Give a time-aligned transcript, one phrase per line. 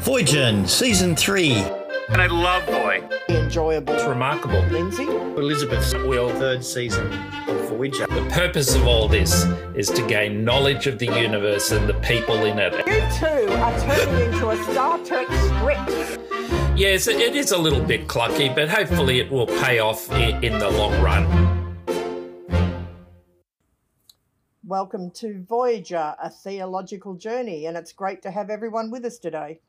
[0.00, 1.52] Voyager, Season 3.
[2.10, 3.02] And I love Boy.
[3.28, 3.94] enjoyable.
[3.94, 4.60] It's remarkable.
[4.70, 5.04] Lindsay?
[5.04, 5.38] Elizabeth.
[5.38, 7.06] Elizabeth's Wheel, third season
[7.48, 8.06] of Voyager.
[8.06, 12.44] The purpose of all this is to gain knowledge of the universe and the people
[12.44, 12.72] in it.
[12.86, 16.20] You two are turning into a Star Trek script.
[16.76, 20.70] Yes, it is a little bit clucky, but hopefully it will pay off in the
[20.70, 21.26] long run.
[24.64, 29.60] Welcome to Voyager, a theological journey, and it's great to have everyone with us today.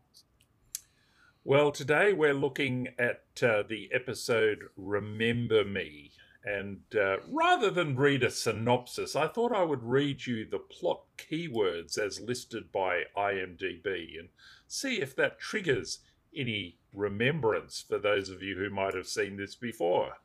[1.48, 6.12] Well, today we're looking at uh, the episode Remember Me.
[6.44, 11.04] And uh, rather than read a synopsis, I thought I would read you the plot
[11.18, 14.28] keywords as listed by IMDb and
[14.68, 16.00] see if that triggers
[16.36, 20.16] any remembrance for those of you who might have seen this before.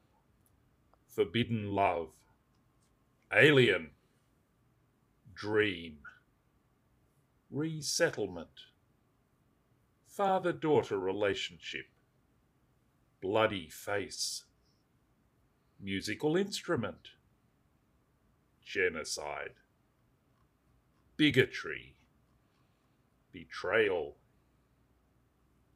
[1.07, 2.15] Forbidden Love,
[3.33, 3.91] Alien,
[5.37, 5.99] Dream,
[7.49, 8.72] Resettlement,
[10.13, 11.87] father daughter relationship,
[13.23, 14.45] bloody face,
[15.81, 17.13] musical instrument,
[18.63, 19.55] genocide,
[21.17, 21.95] bigotry,
[23.33, 24.17] betrayal,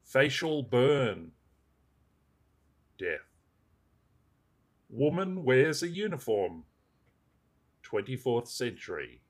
[0.05, 1.31] facial burn,
[2.99, 3.41] death.
[4.91, 6.65] Woman wears a uniform,
[7.91, 9.23] 24th century,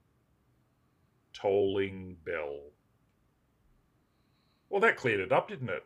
[1.33, 2.73] tolling bell.
[4.71, 5.85] Well, that cleared it up, didn't it?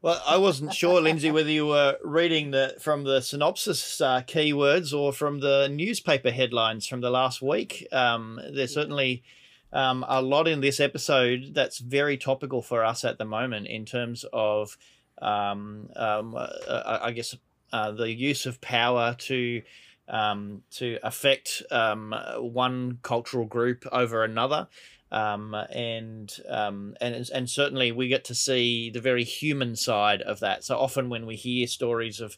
[0.00, 4.96] Well, I wasn't sure, Lindsay, whether you were reading the from the synopsis uh, keywords
[4.96, 7.84] or from the newspaper headlines from the last week.
[7.90, 9.24] Um, there's certainly
[9.72, 13.84] um, a lot in this episode that's very topical for us at the moment in
[13.84, 14.78] terms of,
[15.20, 17.36] um, um, uh, I guess,
[17.72, 19.62] uh, the use of power to
[20.08, 24.68] um, to affect um, one cultural group over another.
[25.10, 30.40] Um, and um, and and certainly we get to see the very human side of
[30.40, 30.64] that.
[30.64, 32.36] So often when we hear stories of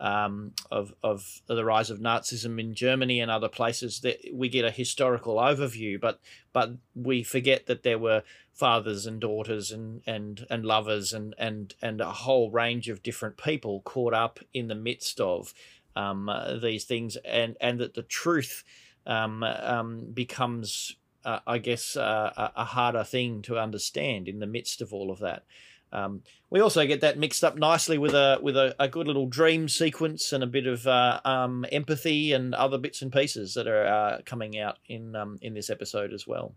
[0.00, 4.64] um, of of the rise of Nazism in Germany and other places, that we get
[4.64, 6.20] a historical overview, but
[6.52, 11.74] but we forget that there were fathers and daughters and and and lovers and and
[11.80, 15.54] and a whole range of different people caught up in the midst of
[15.96, 16.30] um,
[16.62, 18.64] these things, and and that the truth
[19.06, 24.80] um, um, becomes uh, I guess, uh, a, harder thing to understand in the midst
[24.80, 25.44] of all of that.
[25.92, 29.26] Um, we also get that mixed up nicely with a with a, a good little
[29.26, 33.66] dream sequence and a bit of uh, um, empathy and other bits and pieces that
[33.66, 36.54] are uh, coming out in um, in this episode as well.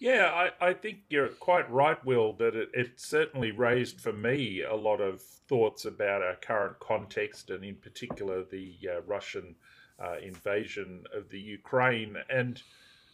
[0.00, 4.62] Yeah, I, I think you're quite right, Will, that it, it certainly raised for me
[4.62, 9.54] a lot of thoughts about our current context and, in particular, the uh, Russian
[9.98, 12.16] uh, invasion of the Ukraine.
[12.28, 12.62] And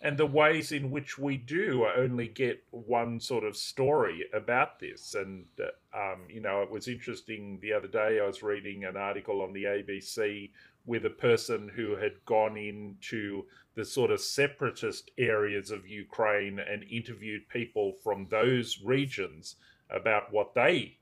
[0.03, 5.15] and the ways in which we do only get one sort of story about this.
[5.15, 8.97] And, uh, um, you know, it was interesting the other day, I was reading an
[8.97, 10.51] article on the ABC
[10.87, 13.45] with a person who had gone into
[13.75, 19.57] the sort of separatist areas of Ukraine and interviewed people from those regions
[19.91, 20.97] about what they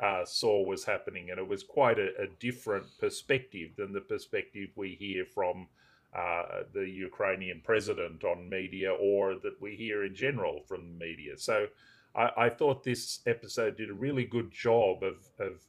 [0.00, 1.30] uh, saw was happening.
[1.30, 5.66] And it was quite a, a different perspective than the perspective we hear from
[6.14, 11.36] uh, the Ukrainian president on media or that we hear in general from the media.
[11.36, 11.66] So
[12.14, 15.66] I, I thought this episode did a really good job of, of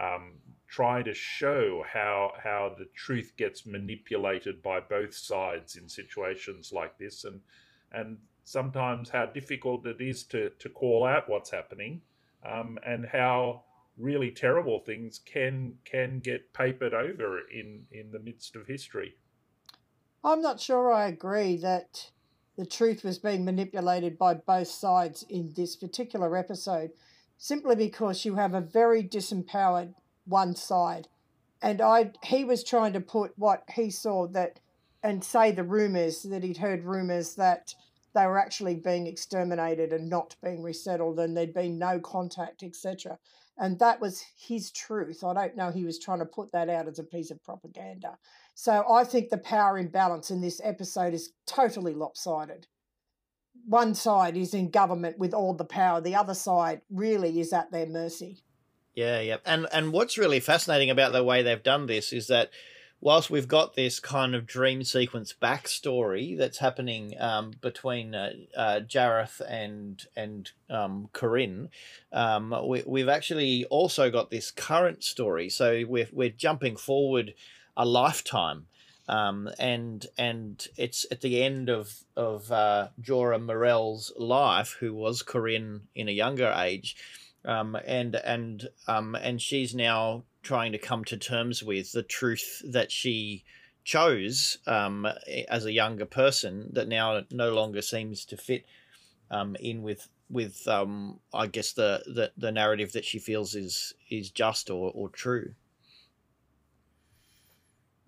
[0.00, 0.34] um,
[0.68, 6.96] trying to show how how the truth gets manipulated by both sides in situations like
[6.98, 7.40] this, and
[7.90, 12.02] and sometimes how difficult it is to to call out what's happening,
[12.46, 13.64] um, and how
[13.96, 19.14] really terrible things can can get papered over in in the midst of history.
[20.24, 22.10] I'm not sure I agree that
[22.56, 26.90] the truth was being manipulated by both sides in this particular episode,
[27.36, 31.08] simply because you have a very disempowered one side.
[31.62, 34.60] And I he was trying to put what he saw that
[35.02, 37.74] and say the rumors that he'd heard rumors that
[38.14, 43.18] they were actually being exterminated and not being resettled and there'd been no contact, etc.
[43.58, 45.24] And that was his truth.
[45.24, 48.16] I don't know he was trying to put that out as a piece of propaganda.
[48.54, 52.66] So I think the power imbalance in this episode is totally lopsided.
[53.66, 57.70] One side is in government with all the power, the other side really is at
[57.70, 58.42] their mercy.
[58.94, 59.36] Yeah, yeah.
[59.44, 62.50] And and what's really fascinating about the way they've done this is that
[63.00, 68.80] whilst we've got this kind of dream sequence backstory that's happening um, between uh, uh,
[68.80, 71.68] Jareth and and um, Corinne,
[72.12, 75.48] um, we, we've actually also got this current story.
[75.48, 77.34] So we're we're jumping forward
[77.76, 78.66] a lifetime
[79.08, 85.22] um, and and it's at the end of of uh, Jora Mirell's life, who was
[85.22, 86.94] Corinne in a younger age,
[87.44, 92.62] um, and and um, and she's now trying to come to terms with the truth
[92.64, 93.44] that she
[93.84, 95.06] chose um,
[95.48, 98.66] as a younger person that now no longer seems to fit
[99.30, 103.94] um, in with with um, I guess the, the the narrative that she feels is
[104.10, 105.54] is just or, or true.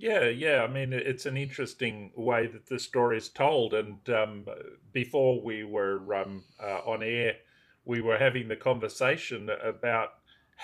[0.01, 0.63] Yeah, yeah.
[0.63, 3.75] I mean, it's an interesting way that the story is told.
[3.75, 4.47] And um,
[4.93, 7.37] before we were um, uh, on air,
[7.85, 10.15] we were having the conversation about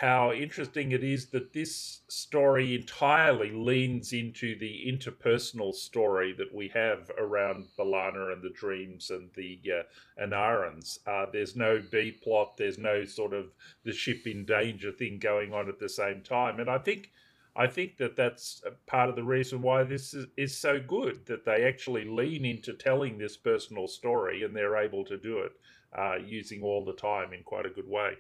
[0.01, 6.69] how interesting it is that this story entirely leans into the interpersonal story that we
[6.69, 10.99] have around B'Elanna and the dreams and the uh, Enarans.
[11.07, 13.47] Uh, there's no B plot, there's no sort of
[13.85, 16.61] the ship in danger thing going on at the same time.
[16.61, 17.11] And I think
[17.57, 21.47] I think that that's part of the reason why this is, is so good that
[21.47, 25.53] they actually lean into telling this personal story and they're able to do it
[25.99, 28.19] uh, using all the time in quite a good way.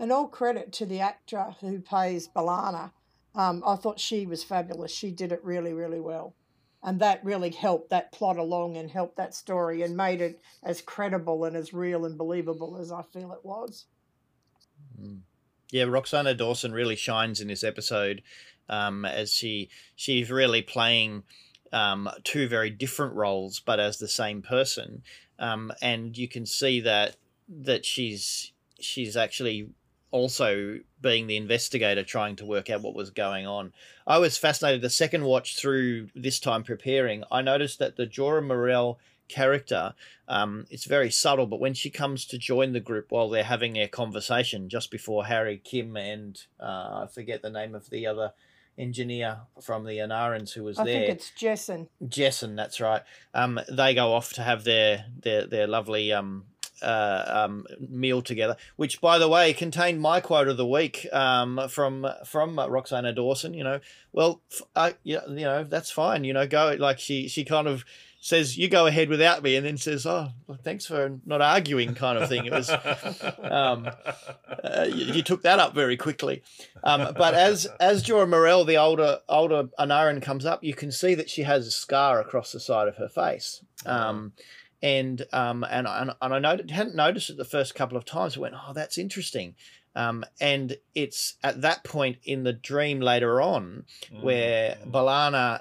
[0.00, 2.90] And all credit to the actor who plays B'Elanna.
[3.34, 4.90] Um, I thought she was fabulous.
[4.90, 6.34] She did it really, really well.
[6.82, 10.80] And that really helped that plot along and helped that story and made it as
[10.80, 13.84] credible and as real and believable as I feel it was.
[15.70, 18.22] Yeah, Roxann Dawson really shines in this episode
[18.68, 21.24] um, as she she's really playing
[21.72, 25.02] um, two very different roles, but as the same person,
[25.38, 27.16] um, and you can see that
[27.48, 29.68] that she's she's actually
[30.10, 33.72] also being the investigator trying to work out what was going on.
[34.06, 37.24] I was fascinated the second watch through this time preparing.
[37.30, 38.96] I noticed that the Jora Mirell
[39.30, 39.94] character.
[40.28, 43.72] Um, it's very subtle, but when she comes to join the group while they're having
[43.72, 48.32] their conversation just before Harry, Kim, and uh, I forget the name of the other
[48.76, 50.96] engineer from the Enarans who was I there.
[50.96, 51.88] I think it's Jessan.
[52.04, 53.02] Jessan, that's right.
[53.34, 56.44] Um, they go off to have their their their lovely um,
[56.82, 61.68] uh, um, meal together, which, by the way, contained my quote of the week um,
[61.68, 63.54] from from Roxann Dawson.
[63.54, 63.80] You know,
[64.12, 64.40] well,
[64.76, 66.24] uh, you know, that's fine.
[66.24, 67.84] You know, go like she she kind of
[68.20, 71.94] says you go ahead without me and then says oh well, thanks for not arguing
[71.94, 73.88] kind of thing it was um,
[74.62, 76.42] uh, you, you, took that up very quickly
[76.84, 81.14] um, but as as Jora Mirell the older older Enaran comes up you can see
[81.14, 84.34] that she has a scar across the side of her face um,
[84.82, 88.40] and um, and and, and I hadn't noticed it the first couple of times I
[88.40, 89.54] went oh that's interesting
[89.94, 93.84] um, and it's at that point in the dream later on
[94.20, 95.60] where B'Elanna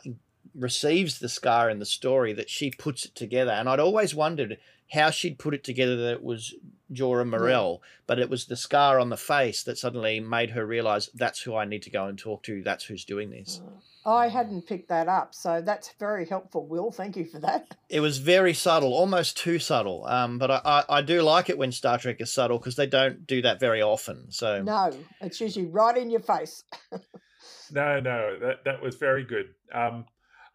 [0.56, 3.52] receives the scar in the story that she puts it together.
[3.52, 4.58] And I'd always wondered
[4.92, 6.56] how she'd put it together that it was
[6.92, 7.88] Jora Mirell, yeah.
[8.08, 11.56] but it was the scar on the face that suddenly made her realize that's who
[11.56, 12.64] I need to go and talk to.
[12.64, 13.62] That's who's doing this.
[14.06, 16.92] I hadn't picked that up, so that's very helpful, Will.
[16.92, 17.76] Thank you for that.
[17.90, 20.06] It was very subtle, almost too subtle.
[20.06, 22.88] Um, but I, I, I do like it when Star Trek is subtle because they
[22.88, 24.32] don't do that very often.
[24.32, 24.92] So no,
[25.22, 26.64] it's usually right in your face.
[27.72, 29.50] no, no, that that was very good.
[29.74, 30.06] Um,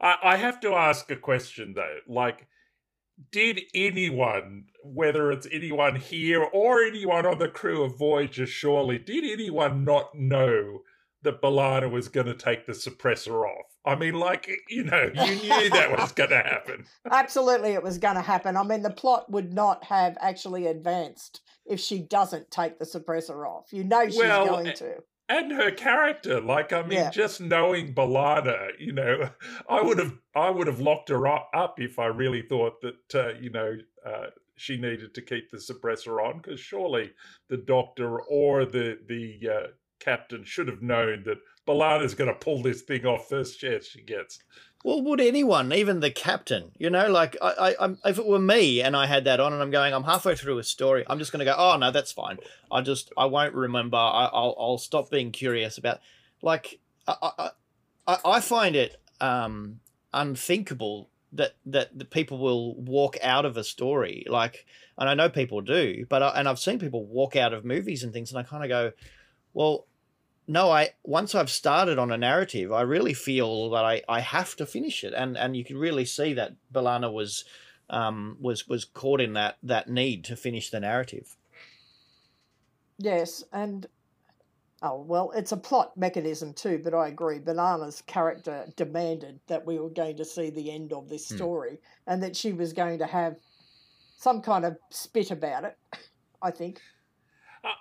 [0.01, 1.99] I, I have to ask a question though.
[2.09, 2.47] Like,
[3.31, 9.25] did anyone, whether it's anyone here or anyone on the crew of Voyager, surely, did
[9.25, 10.81] anyone not know
[11.25, 13.67] that B'Elanna was going to take the suppressor off?
[13.85, 16.87] I mean, like, you know, you knew that was going to happen.
[17.11, 18.57] Absolutely, it was going to happen.
[18.57, 23.47] I mean, the plot would not have actually advanced if she doesn't take the suppressor
[23.47, 23.73] off.
[23.73, 24.97] You know she's well, going to
[25.29, 27.11] and her character like i mean yeah.
[27.11, 29.31] just knowing B'Elanna, you know
[29.69, 33.33] i would have i would have locked her up if i really thought that uh,
[33.41, 33.77] you know
[34.07, 34.27] uh,
[34.57, 37.11] she needed to keep the suppressor on because surely
[37.49, 39.67] the doctor or the the uh,
[40.05, 44.03] captain should have known that B'Elanna's going to pull this thing off first chance she
[44.03, 44.39] gets
[44.85, 48.39] well, would anyone, even the captain, you know, like I, I, I'm, if it were
[48.39, 51.19] me and I had that on and I'm going, I'm halfway through a story, I'm
[51.19, 52.37] just going to go, oh no, that's fine.
[52.71, 53.97] I just, I won't remember.
[53.97, 56.01] I, will I'll stop being curious about,
[56.43, 57.51] like, I,
[58.07, 59.81] I, I find it um,
[60.13, 64.67] unthinkable that that the people will walk out of a story, like,
[64.99, 68.05] and I know people do, but I, and I've seen people walk out of movies
[68.05, 68.93] and things, and I kind of go,
[69.55, 69.87] well,
[70.47, 74.57] no, I once I've started on a narrative, I really feel that I, I have
[74.57, 77.45] to finish it, and and you can really see that B'Elanna was
[77.89, 81.37] um, was was caught in that that need to finish the narrative.
[82.99, 83.87] Yes, and
[84.83, 86.79] oh well, it's a plot mechanism too.
[86.83, 91.09] But I agree, B'Elanna's character demanded that we were going to see the end of
[91.09, 91.37] this hmm.
[91.37, 91.79] story, mm.
[92.07, 93.37] and that she was going to have
[94.19, 95.79] some kind of spit about it.
[96.43, 96.81] I think.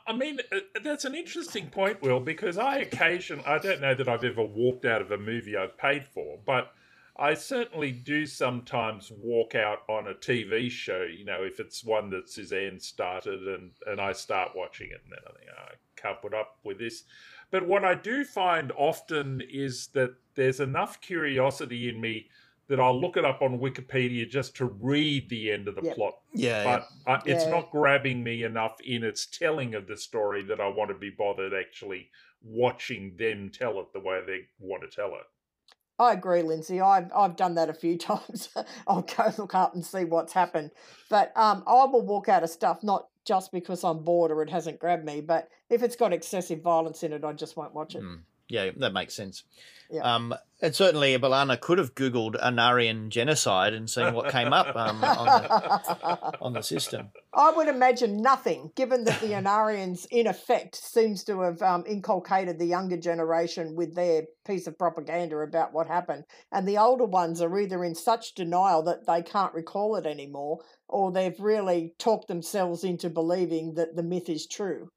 [0.08, 4.08] I mean, uh, that's an interesting point, Will, because I occasion I don't know that
[4.08, 6.74] I've ever walked out of a movie I've paid for, but
[7.18, 12.10] I certainly do sometimes walk out on a TV show, you know, if it's one
[12.10, 16.02] that Suzanne started and, and I start watching it and then I think, oh, I
[16.02, 17.04] can't put up with this.
[17.52, 22.30] But what I do find often is that there's enough curiosity in me
[22.68, 25.96] that I'll look it up on Wikipedia just to read the end of the Yep.
[25.96, 26.14] plot.
[26.34, 27.50] Yeah, But uh, it's Yeah.
[27.52, 31.10] not grabbing me enough in its telling of the story that I want to be
[31.10, 32.10] bothered actually
[32.42, 35.26] watching them tell it the way they want to tell it.
[36.00, 36.82] I agree, Lindsay.
[36.82, 38.50] I've I've done that a few times.
[38.88, 40.72] I'll go look up and see what's happened.
[41.10, 44.50] But um, I will walk out of stuff not just because I'm bored or it
[44.50, 47.96] hasn't grabbed me, but if it's got excessive violence in it, I just won't watch
[47.96, 48.02] it.
[48.04, 48.22] Mm.
[48.50, 49.44] yeah, that makes sense.
[49.90, 50.02] Yeah.
[50.02, 55.04] Um, and certainly, B'Elanna could have Googled Anarian genocide and seen what came up um,
[55.04, 57.10] on, the, on the system.
[57.34, 62.60] I would imagine nothing, given that the Anarians, in effect, seems to have um, inculcated
[62.60, 67.42] the younger generation with their piece of propaganda about what happened, and the older ones
[67.42, 72.30] are either in such denial that they can't recall it anymore, or they've really talked
[72.30, 74.88] themselves into believing that the myth is true.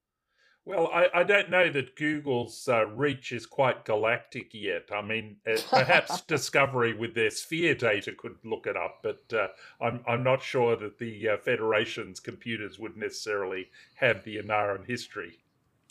[0.67, 4.89] Well, I, I don't know that Google's uh, reach is quite galactic yet.
[4.93, 9.47] I mean, uh, perhaps Discovery with their sphere data could look it up, but uh,
[9.81, 15.39] I'm I'm not sure that the uh, Federation's computers would necessarily have the Enaran history.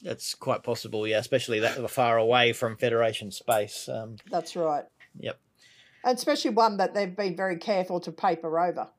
[0.03, 3.88] That's quite possible, yeah, especially that far away from Federation space.
[3.88, 4.84] Um, That's right.
[5.17, 5.39] Yep.
[6.03, 8.89] And especially one that they've been very careful to paper over.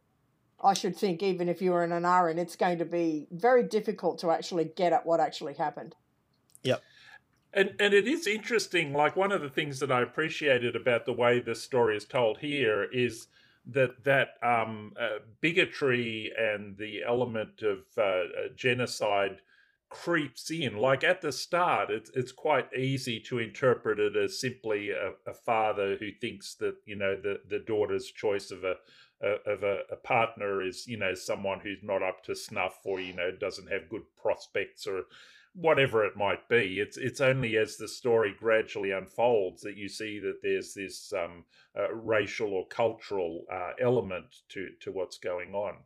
[0.62, 4.18] I should think, even if you're in an Enaran, it's going to be very difficult
[4.20, 5.94] to actually get at what actually happened.
[6.62, 6.82] Yep.
[7.52, 8.92] And and it is interesting.
[8.92, 12.38] Like one of the things that I appreciated about the way this story is told
[12.38, 13.28] here is
[13.66, 19.38] that that um, uh, bigotry and the element of uh, uh, genocide
[19.88, 20.76] creeps in.
[20.76, 25.34] Like at the start, it's it's quite easy to interpret it as simply a, a
[25.34, 28.76] father who thinks that you know the the daughter's choice of a
[29.20, 33.14] of a, a partner is you know someone who's not up to snuff or you
[33.14, 35.04] know doesn't have good prospects or
[35.54, 36.78] whatever it might be.
[36.80, 41.44] It's it's only as the story gradually unfolds that you see that there's this um,
[41.76, 45.76] uh, racial or cultural uh, element to to what's going on.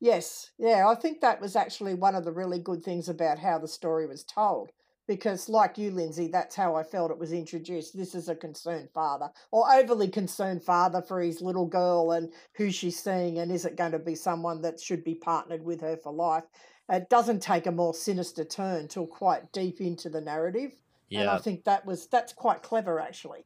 [0.00, 3.58] Yes, yeah, I think that was actually one of the really good things about how
[3.58, 4.70] the story was told.
[5.06, 7.94] Because, like you, Lindsay, that's how I felt it was introduced.
[7.96, 12.70] This is a concerned father, or overly concerned father for his little girl and who
[12.70, 15.96] she's seeing, and is it going to be someone that should be partnered with her
[15.96, 16.44] for life?
[16.88, 20.72] It doesn't take a more sinister turn till quite deep into the narrative,
[21.10, 23.44] and I think that was that's quite clever, actually.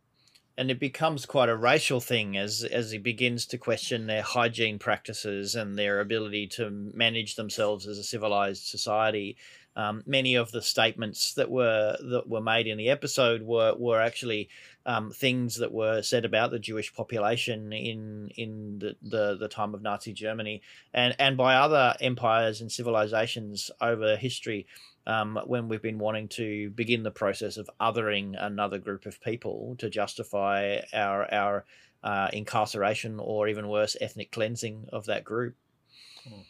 [0.59, 4.79] And it becomes quite a racial thing as as he begins to question their hygiene
[4.79, 9.37] practices and their ability to manage themselves as a civilized society.
[9.77, 14.03] Um, many of the statements that were that were made in the episode were were
[14.03, 14.49] actually
[14.85, 19.75] um, things that were said about the Jewish population in in the, the, the time
[19.75, 20.61] of Nazi Germany
[20.93, 24.67] and and by other empires and civilizations over history
[25.09, 29.75] um, when we've been wanting to begin the process of othering another group of people
[29.79, 31.65] to justify our our
[32.05, 35.57] uh, incarceration or even worse ethnic cleansing of that group.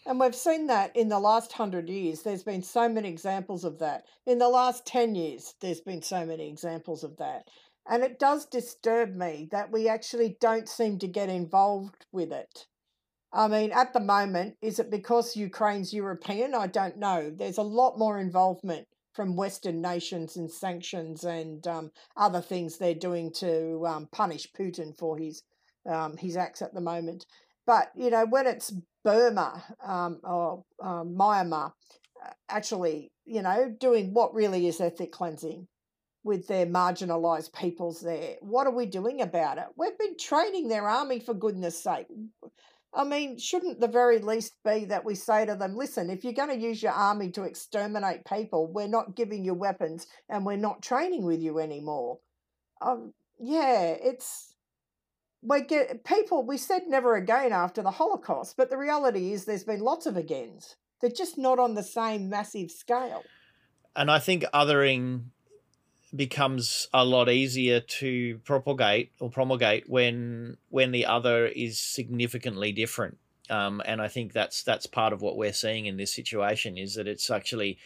[0.04, 2.22] And we've seen that in the last hundred years.
[2.22, 4.04] There's been so many examples of that.
[4.26, 7.48] In the last 10 years, there's been so many examples of that.
[7.88, 12.66] And it does disturb me that we actually don't seem to get involved with it.
[13.32, 16.54] I mean, at the moment, is it because Ukraine's European?
[16.54, 17.30] I don't know.
[17.30, 22.94] There's a lot more involvement from Western nations and sanctions and um, other things they're
[22.94, 25.42] doing to um, punish Putin for his
[25.87, 27.26] um, his acts at the moment.
[27.66, 28.73] But you know, when it's
[29.04, 31.73] Burma um, or um, Myanmar,
[32.25, 35.66] uh, actually, you know, doing what really is ethnic cleansing
[36.25, 38.37] with their marginalised peoples there.
[38.40, 39.66] What are we doing about it?
[39.76, 42.06] We've been training their army for goodness sake.
[42.95, 46.33] I mean, shouldn't the very least be that we say to them, listen, if you're
[46.33, 50.57] going to use your army to exterminate people, we're not giving you weapons and we're
[50.57, 52.18] not training with you anymore.
[52.80, 54.54] Um, yeah, it's
[55.42, 56.45] we get people.
[56.45, 60.16] We said never again after the Holocaust, but the reality is there's been lots of
[60.16, 60.76] agains.
[61.00, 63.23] They're just not on the same massive scale.
[63.95, 65.26] And I think othering
[66.14, 73.18] becomes a lot easier to propagate or promulgate when when the other is significantly different.
[73.50, 76.94] Um, and I think that's that's part of what we're seeing in this situation is
[76.94, 77.78] that it's actually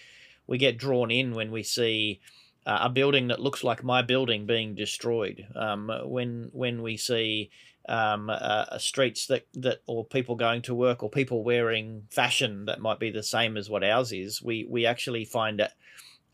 [0.46, 2.20] we get drawn in when we see
[2.66, 5.46] uh, a building that looks like my building being destroyed.
[5.54, 7.50] Um, when when we see
[7.88, 12.80] um, uh, streets that that or people going to work or people wearing fashion that
[12.80, 15.72] might be the same as what ours is, we we actually find it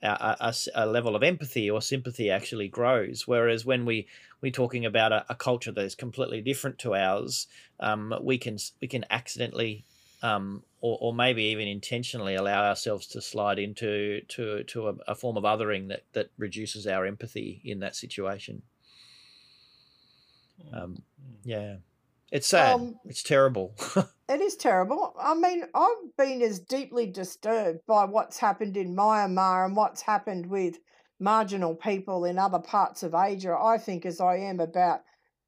[0.02, 3.26] a, a, a, level of empathy or sympathy actually grows.
[3.26, 4.06] Whereas when we
[4.40, 7.48] we're talking about a, a culture that is completely different to ours,
[7.80, 9.84] um, we can we can accidentally
[10.22, 15.14] um, or, or maybe even intentionally allow ourselves to slide into to to a, a
[15.14, 18.62] form of othering that that reduces our empathy in that situation.
[20.70, 20.74] Hmm.
[20.74, 21.02] Um,
[21.44, 21.76] yeah.
[22.30, 22.74] It's sad.
[22.74, 23.74] Um, it's terrible.
[24.28, 25.14] it is terrible.
[25.18, 30.46] I mean, I've been as deeply disturbed by what's happened in Myanmar and what's happened
[30.46, 30.78] with
[31.18, 35.00] marginal people in other parts of Asia, I think, as I am about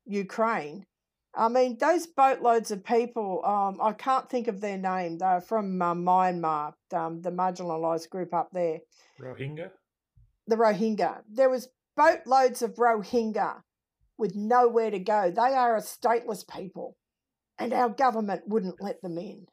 [0.07, 0.87] Ukraine.
[1.35, 5.19] I mean, those boatloads of people, um, I can't think of their name.
[5.19, 8.79] They're from uh, Myanmar, um, the marginalised group up there.
[9.21, 9.71] Rohingya?
[10.49, 11.23] The Rohingya.
[11.29, 13.63] There was boatloads of Rohingya
[14.21, 15.33] with nowhere to go.
[15.35, 16.97] They are a stateless people,
[17.59, 19.47] and our government wouldn't let them in.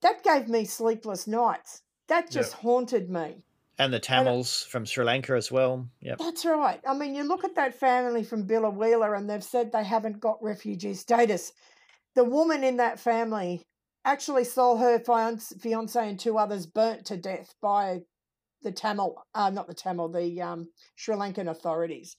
[0.00, 1.82] That gave me sleepless nights.
[2.08, 2.60] That just yep.
[2.60, 3.44] haunted me.
[3.78, 5.88] And the Tamils and, from Sri Lanka as well.
[6.00, 6.18] Yep.
[6.18, 6.80] That's right.
[6.86, 10.42] I mean, you look at that family from Biloela and they've said they haven't got
[10.42, 11.52] refugee status.
[12.14, 13.62] The woman in that family
[14.04, 18.00] actually saw her fiance, fiance and two others burnt to death by
[18.62, 22.16] the Tamil, uh, not the Tamil, the um, Sri Lankan authorities.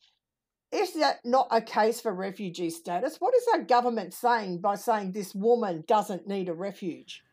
[0.74, 3.18] Is that not a case for refugee status?
[3.20, 7.24] What is our government saying by saying this woman doesn't need a refuge?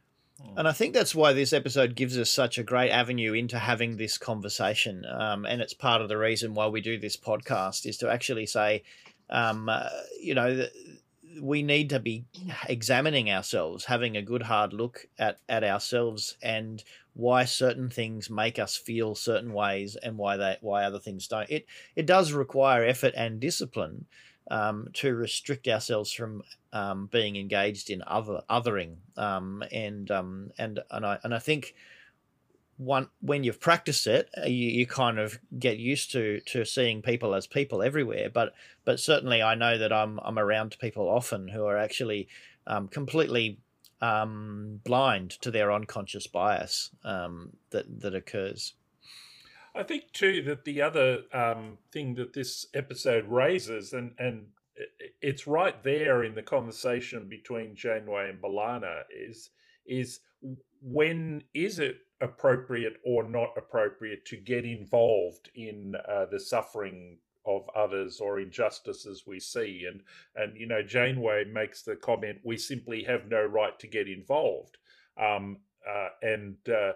[0.57, 3.97] And I think that's why this episode gives us such a great avenue into having
[3.97, 5.05] this conversation.
[5.05, 8.47] Um, and it's part of the reason why we do this podcast is to actually
[8.47, 8.83] say,
[9.29, 9.89] um, uh,
[10.21, 10.67] you know,
[11.41, 12.25] we need to be
[12.69, 16.83] examining ourselves, having a good hard look at, at ourselves and
[17.15, 21.51] why certain things make us feel certain ways and why they why other things don't.
[21.51, 24.07] It it does require effort and discipline
[24.51, 30.81] um, to restrict ourselves from um, being engaged in other othering um, and um, and
[30.91, 31.75] and I and I think
[32.81, 37.03] one when you've practiced it, uh, you, you kind of get used to to seeing
[37.03, 38.31] people as people everywhere.
[38.31, 38.55] But
[38.87, 42.29] but certainly, I know that I'm I'm around people often who are actually
[42.67, 43.59] um, completely
[44.01, 48.73] um, blind to their unconscious bias um, that that occurs.
[49.75, 54.47] I think too that the other um, thing that this episode raises, and and
[55.21, 59.51] it's right there in the conversation between Janeway and B'Elanna, is
[59.85, 60.21] is
[60.81, 67.69] when is it appropriate or not appropriate to get involved in uh, the suffering of
[67.75, 69.87] others or injustices we see.
[69.91, 70.03] And
[70.37, 74.79] and you know Janeway makes the comment we simply have no right to get involved.
[75.21, 76.93] Um, uh, and uh,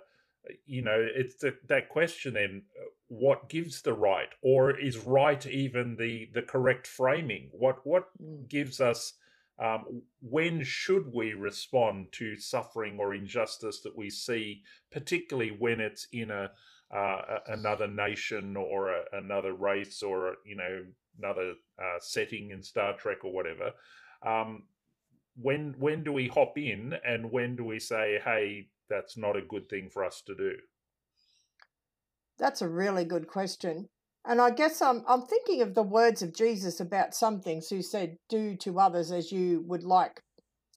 [0.66, 2.62] you know it's the, that question then
[3.08, 4.28] what gives the right?
[4.42, 7.48] Or is right even the the correct framing?
[7.52, 8.48] What what mm.
[8.48, 9.14] gives us
[9.59, 16.09] um, when should we respond to suffering or injustice that we see, particularly when it's
[16.12, 16.51] in a
[16.95, 20.85] uh, another nation or a, another race or you know
[21.19, 23.71] another uh, setting in Star Trek or whatever?
[24.27, 24.64] Um,
[25.37, 29.43] when when do we hop in and when do we say, "Hey, that's not a
[29.43, 30.57] good thing for us to do"?
[32.38, 33.88] That's a really good question.
[34.26, 37.82] And I guess I'm I'm thinking of the words of Jesus about some things who
[37.82, 40.22] said, "Do to others as you would like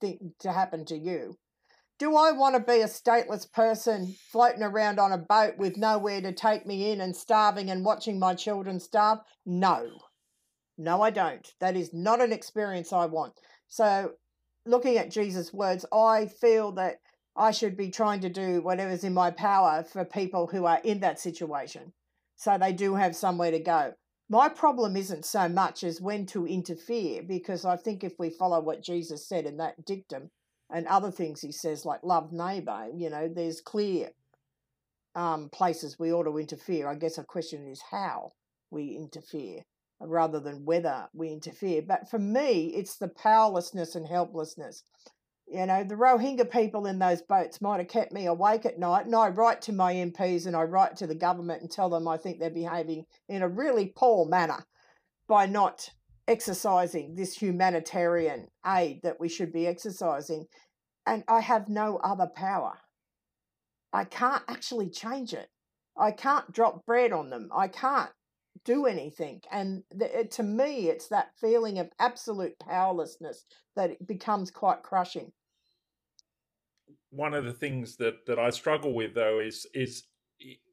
[0.02, 1.38] think to happen to you."
[1.98, 6.22] Do I want to be a stateless person floating around on a boat with nowhere
[6.22, 9.20] to take me in and starving and watching my children starve?
[9.46, 9.90] No.
[10.78, 11.48] No, I don't.
[11.60, 13.34] That is not an experience I want.
[13.68, 14.14] So,
[14.66, 17.00] looking at Jesus' words, I feel that
[17.36, 21.00] I should be trying to do whatever's in my power for people who are in
[21.00, 21.94] that situation
[22.38, 23.94] so they do have somewhere to go.
[24.30, 28.60] My problem isn't so much as when to interfere, because I think if we follow
[28.62, 30.30] what Jesus said in that dictum
[30.70, 34.10] and other things he says, like love neighbour, you know, there's clear
[35.16, 36.88] um, places we ought to interfere.
[36.88, 38.34] I guess a question is how
[38.70, 39.62] we interfere
[40.00, 41.82] rather than whether we interfere.
[41.82, 44.84] But for me, it's the powerlessness and helplessness.
[45.50, 49.06] You know, the Rohingya people in those boats might have kept me awake at night,
[49.06, 52.08] and I write to my MPs and I write to the government and tell them
[52.08, 54.66] I think they're behaving in a really poor manner
[55.28, 55.90] by not
[56.28, 60.48] exercising this humanitarian aid that we should be exercising.
[61.06, 62.74] And I have no other power.
[63.94, 65.50] I can't actually change it.
[65.98, 67.50] I can't drop bread on them.
[67.56, 68.12] I can't
[68.66, 69.42] do anything.
[69.50, 75.32] And the, to me, it's that feeling of absolute powerlessness that becomes quite crushing.
[77.10, 80.04] One of the things that, that I struggle with though is is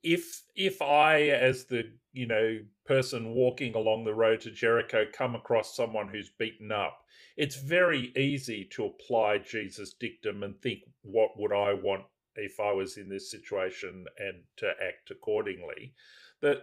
[0.02, 5.34] if if I as the you know person walking along the road to Jericho come
[5.34, 6.98] across someone who's beaten up,
[7.36, 12.04] it's very easy to apply Jesus' dictum and think, what would I want
[12.36, 15.94] if I was in this situation and to act accordingly.
[16.40, 16.62] That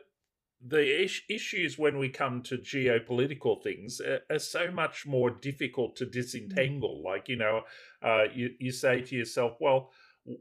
[0.65, 5.95] the is- issues when we come to geopolitical things are, are, so much more difficult
[5.97, 7.01] to disentangle.
[7.03, 7.63] Like, you know,
[8.03, 9.91] uh, you, you say to yourself, well,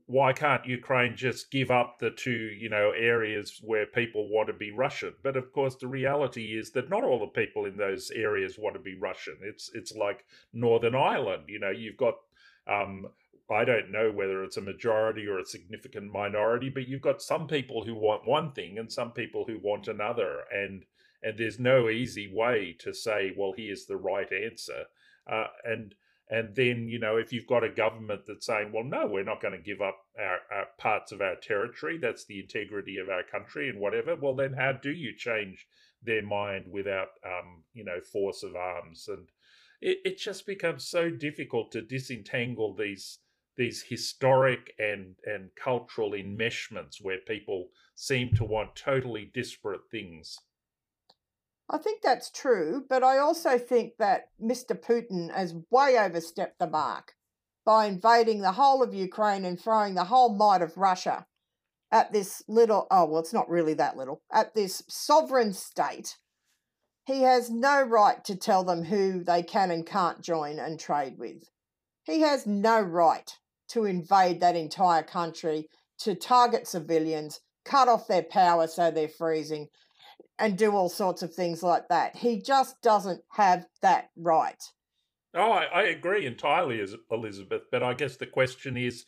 [0.06, 4.52] why can't Ukraine just give up the two, you know, areas where people want to
[4.52, 5.14] be Russian?
[5.22, 8.74] But of course, the reality is that not all the people in those areas want
[8.74, 9.38] to be Russian.
[9.40, 11.44] It's it's like Northern Ireland.
[11.48, 12.16] You know, you've got
[12.66, 13.06] um,
[13.51, 17.47] I don't know whether it's a majority or a significant minority, but you've got some
[17.47, 20.85] people who want one thing and some people who want another, and
[21.23, 24.85] and there's no easy way to say, well, here's the right answer,
[25.27, 25.95] uh, and
[26.29, 29.43] and then you know if you've got a government that's saying, well, no, we're not
[29.43, 33.23] going to give up our, our parts of our territory, that's the integrity of our
[33.23, 34.17] country and whatever.
[34.17, 35.67] Well, then how do you change
[36.03, 39.29] their mind without um, you know force of arms and
[39.81, 43.19] it, it just becomes so difficult to disentangle these
[43.57, 50.39] these historic and and cultural enmeshments where people seem to want totally disparate things.
[51.69, 54.75] I think that's true, but I also think that Mr.
[54.75, 57.15] Putin has way overstepped the mark
[57.65, 61.27] by invading the whole of Ukraine and throwing the whole might of Russia
[61.93, 66.17] at this little, oh, well, it's not really that little, at this sovereign state.
[67.05, 71.19] He has no right to tell them who they can and can't join and trade
[71.19, 71.49] with.
[72.11, 73.31] He has no right
[73.68, 75.68] to invade that entire country,
[76.01, 79.68] to target civilians, cut off their power so they're freezing,
[80.38, 82.16] and do all sorts of things like that.
[82.16, 84.61] He just doesn't have that right.
[85.35, 87.62] Oh, I, I agree entirely, Elizabeth.
[87.70, 89.05] But I guess the question is,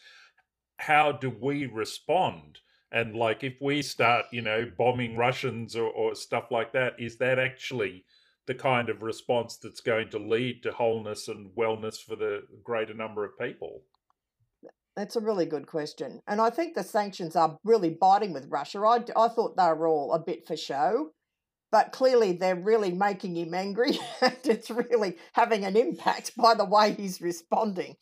[0.76, 2.60] how do we respond?
[2.92, 7.16] And like, if we start, you know, bombing Russians or, or stuff like that, is
[7.16, 8.04] that actually
[8.46, 12.94] the kind of response that's going to lead to wholeness and wellness for the greater
[12.94, 13.82] number of people?
[14.96, 16.20] That's a really good question.
[16.26, 18.80] And I think the sanctions are really biting with Russia.
[18.80, 21.12] I, I thought they were all a bit for show,
[21.70, 26.66] but clearly they're really making him angry and it's really having an impact by the
[26.66, 27.96] way he's responding.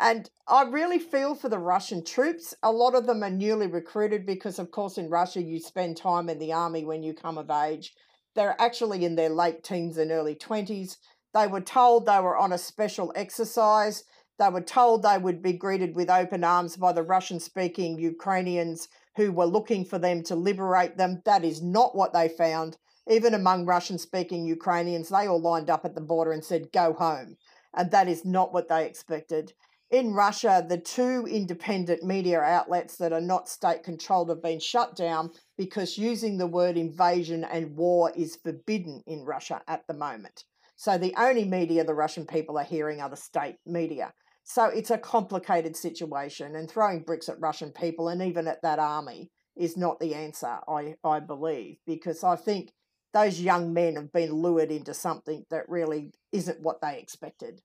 [0.00, 2.54] And I really feel for the Russian troops.
[2.62, 6.28] A lot of them are newly recruited because, of course, in Russia, you spend time
[6.28, 7.92] in the army when you come of age.
[8.38, 10.96] They're actually in their late teens and early 20s.
[11.34, 14.04] They were told they were on a special exercise
[14.38, 18.88] they were told they would be greeted with open arms by the Russian speaking Ukrainians
[19.16, 21.22] who were looking for them to liberate them.
[21.24, 22.76] That is not what they found.
[23.08, 26.92] Even among Russian speaking Ukrainians, they all lined up at the border and said, go
[26.92, 27.36] home.
[27.74, 29.54] And that is not what they expected.
[29.90, 34.94] In Russia, the two independent media outlets that are not state controlled have been shut
[34.94, 40.44] down because using the word invasion and war is forbidden in Russia at the moment.
[40.76, 44.12] So the only media the Russian people are hearing are the state media.
[44.44, 48.78] So it's a complicated situation, and throwing bricks at Russian people and even at that
[48.78, 52.72] army is not the answer, I, I believe, because I think
[53.14, 57.62] those young men have been lured into something that really isn't what they expected.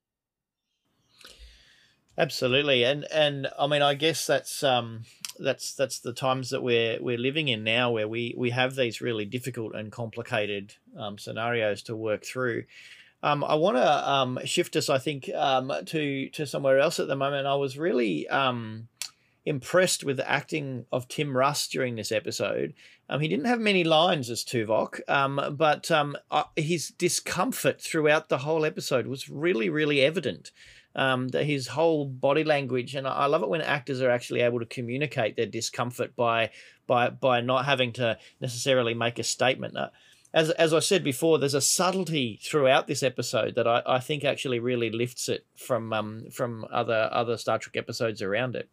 [2.17, 5.03] Absolutely, and and I mean, I guess that's um,
[5.39, 9.01] that's that's the times that we're we're living in now, where we we have these
[9.01, 12.65] really difficult and complicated um, scenarios to work through.
[13.23, 17.07] Um, I want to um, shift us, I think, um, to to somewhere else at
[17.07, 17.47] the moment.
[17.47, 18.89] I was really um,
[19.45, 22.73] impressed with the acting of Tim Russ during this episode.
[23.09, 28.39] Um, he didn't have many lines as Tuvok, um, but uh, his discomfort throughout the
[28.39, 30.51] whole episode was really, really evident.
[30.95, 34.65] that his whole body language, and I love it when actors are actually able to
[34.65, 36.51] communicate their discomfort by
[36.87, 39.77] by by not having to necessarily make a statement.
[39.77, 39.89] Uh,
[40.33, 44.23] as as I said before, there's a subtlety throughout this episode that I, I think
[44.23, 48.69] actually really lifts it from um, from other other Star Trek episodes around it.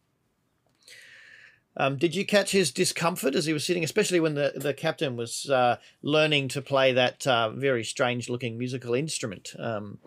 [1.77, 5.15] Um, did you catch his discomfort as he was sitting, especially when the, the captain
[5.15, 9.53] was uh, learning to play that uh, very strange looking musical instrument?
[9.57, 9.99] Um,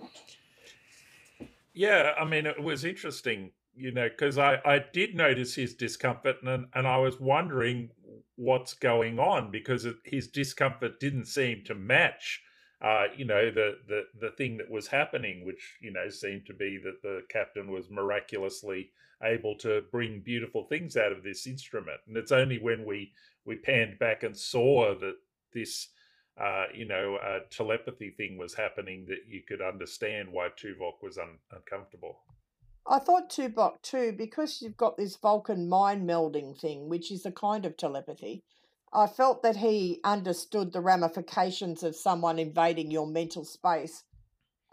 [1.73, 6.37] yeah, I mean, it was interesting, you know, because I, I did notice his discomfort
[6.43, 7.91] and, and I was wondering
[8.37, 12.43] what's going on because his discomfort didn't seem to match
[12.83, 16.53] uh, you know the, the the thing that was happening which you know seemed to
[16.53, 18.91] be that the captain was miraculously
[19.23, 23.13] able to bring beautiful things out of this instrument and it's only when we
[23.45, 25.15] we panned back and saw that
[25.53, 25.89] this
[26.41, 31.17] uh, you know uh, telepathy thing was happening that you could understand why Tuvok was
[31.19, 32.19] un- uncomfortable
[32.87, 37.33] I thought Tuvok too, because you've got this Vulcan mind melding thing, which is a
[37.33, 38.45] kind of telepathy.
[38.93, 44.05] I felt that he understood the ramifications of someone invading your mental space,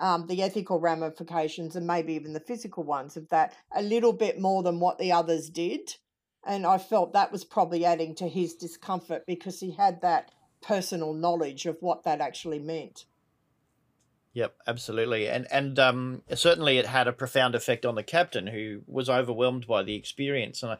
[0.02, 4.40] um, the ethical ramifications, and maybe even the physical ones of that, a little bit
[4.40, 5.96] more than what the others did.
[6.44, 11.14] And I felt that was probably adding to his discomfort because he had that personal
[11.14, 13.06] knowledge of what that actually meant.
[14.34, 18.82] Yep, absolutely, and and um, certainly it had a profound effect on the captain, who
[18.88, 20.64] was overwhelmed by the experience.
[20.64, 20.78] And I,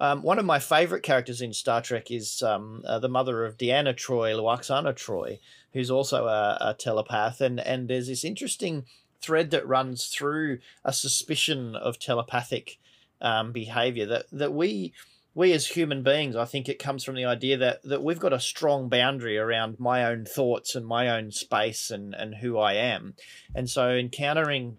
[0.00, 3.58] um, one of my favorite characters in Star Trek is um, uh, the mother of
[3.58, 5.38] Deanna Troi, Lwaxana Troi,
[5.74, 8.86] who's also a, a, telepath, and and there's this interesting
[9.20, 12.78] thread that runs through a suspicion of telepathic
[13.20, 14.94] um, behavior that that we
[15.34, 18.32] we as human beings, I think it comes from the idea that that we've got
[18.32, 22.72] a strong boundary around my own thoughts and my own space and and who I
[22.72, 23.14] am,
[23.54, 24.78] and so encountering,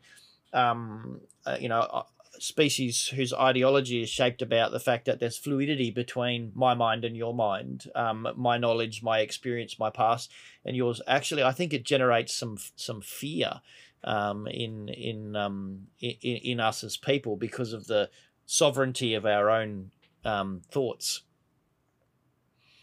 [0.52, 2.06] um, uh, you know,
[2.42, 7.16] species whose ideology is shaped about the fact that there's fluidity between my mind and
[7.16, 10.32] your mind, um, my knowledge, my experience, my past,
[10.66, 11.02] and yours.
[11.08, 13.62] Actually, I think it generates some some fear
[14.04, 18.10] um, in in, um, in in us as people because of the
[18.46, 19.92] sovereignty of our own
[20.26, 21.22] um, thoughts.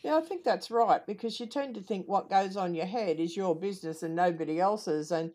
[0.05, 3.19] Yeah, I think that's right because you tend to think what goes on your head
[3.19, 5.33] is your business and nobody else's, and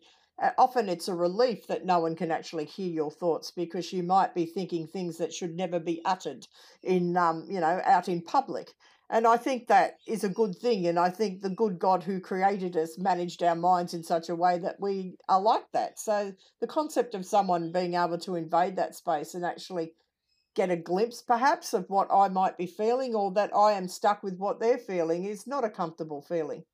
[0.58, 4.34] often it's a relief that no one can actually hear your thoughts because you might
[4.34, 6.46] be thinking things that should never be uttered
[6.82, 8.72] in um, you know out in public.
[9.10, 12.20] And i think that is a good thing and i think the good god who
[12.20, 15.98] created us managed our minds in such a way that we are like that.
[15.98, 19.92] So the concept of someone being able to invade that space and actually
[20.56, 24.22] get a glimpse perhaps of what i might be feeling or that i am stuck
[24.22, 26.64] with what they're feeling is not a comfortable feeling.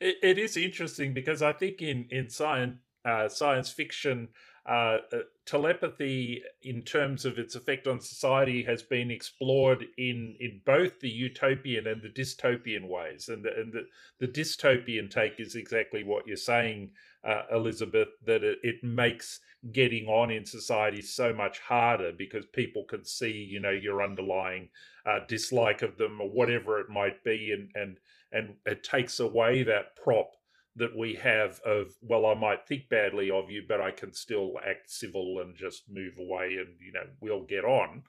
[0.00, 4.28] It, it is interesting because I think in in science uh, science fiction,
[4.68, 10.60] uh, uh, telepathy, in terms of its effect on society, has been explored in in
[10.66, 13.28] both the utopian and the dystopian ways.
[13.28, 13.86] And the, and the,
[14.20, 16.90] the dystopian take is exactly what you're saying,
[17.24, 19.40] uh, Elizabeth, that it, it makes
[19.72, 24.68] getting on in society so much harder because people can see, you know, your underlying
[25.06, 27.96] uh, dislike of them or whatever it might be, and and
[28.32, 30.32] and it takes away that prop
[30.76, 34.54] that we have of well i might think badly of you but i can still
[34.66, 38.02] act civil and just move away and you know we'll get on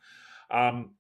[0.52, 0.92] um,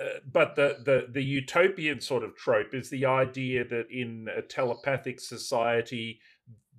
[0.00, 4.42] uh, but the, the the utopian sort of trope is the idea that in a
[4.42, 6.20] telepathic society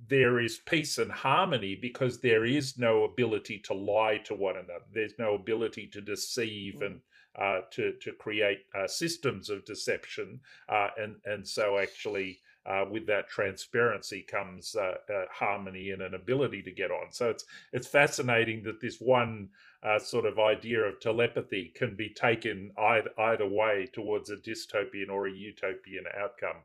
[0.10, 4.86] there is peace and harmony because there is no ability to lie to one another.
[4.92, 7.02] There's no ability to deceive and
[7.40, 13.08] uh, to to create uh, systems of deception, uh, and and so actually uh, with
[13.08, 17.12] that transparency comes uh, uh, harmony and an ability to get on.
[17.12, 19.50] So it's it's fascinating that this one
[19.84, 25.10] uh, sort of idea of telepathy can be taken either either way towards a dystopian
[25.10, 26.58] or a utopian outcome.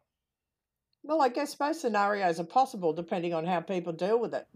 [1.03, 4.47] Well, I guess both scenarios are possible depending on how people deal with it.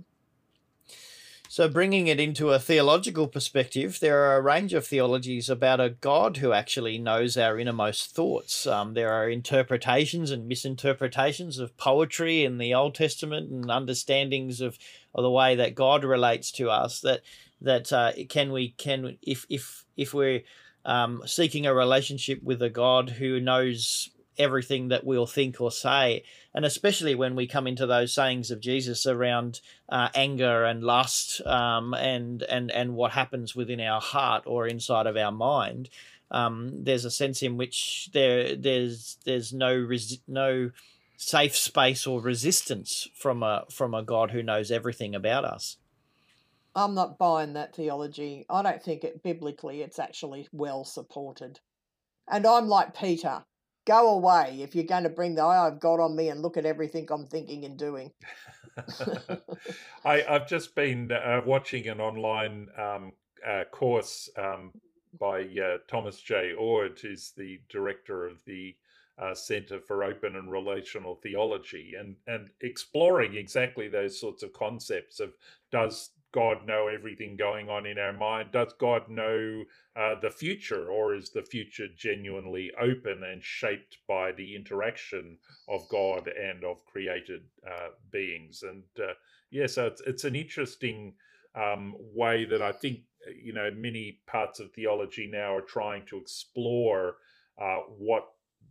[1.50, 5.88] So, bringing it into a theological perspective, there are a range of theologies about a
[5.88, 8.66] God who actually knows our innermost thoughts.
[8.66, 14.78] Um, there are interpretations and misinterpretations of poetry in the Old Testament and understandings of,
[15.14, 17.00] of the way that God relates to us.
[17.00, 17.22] That
[17.62, 20.42] that uh, can we can if if if we're
[20.84, 26.22] um, seeking a relationship with a God who knows everything that we'll think or say.
[26.54, 31.40] And especially when we come into those sayings of Jesus around uh, anger and lust
[31.46, 35.88] um, and, and, and what happens within our heart or inside of our mind,
[36.30, 40.70] um, there's a sense in which there there's there's no res- no
[41.16, 45.78] safe space or resistance from a from a God who knows everything about us.
[46.74, 48.44] I'm not buying that theology.
[48.48, 51.60] I don't think it biblically it's actually well supported.
[52.30, 53.44] And I'm like Peter
[53.88, 56.58] go away if you're going to bring the eye of God on me and look
[56.58, 58.12] at everything I'm thinking and doing.
[60.04, 63.12] I, have just been uh, watching an online um,
[63.46, 64.72] uh, course um,
[65.18, 66.52] by uh, Thomas J.
[66.60, 68.76] Oord, who's the director of the
[69.18, 75.18] uh, Center for Open and Relational Theology, and and exploring exactly those sorts of concepts
[75.18, 75.32] of
[75.72, 78.50] does God know everything going on in our mind?
[78.52, 79.64] Does God know
[79.96, 85.38] uh, the future, or is the future genuinely open and shaped by the interaction
[85.68, 88.62] of God and of created uh, beings?
[88.62, 89.14] And uh,
[89.50, 91.14] yeah, so it's it's an interesting
[91.54, 93.00] um, way that I think
[93.42, 97.16] you know many parts of theology now are trying to explore
[97.60, 98.28] uh, what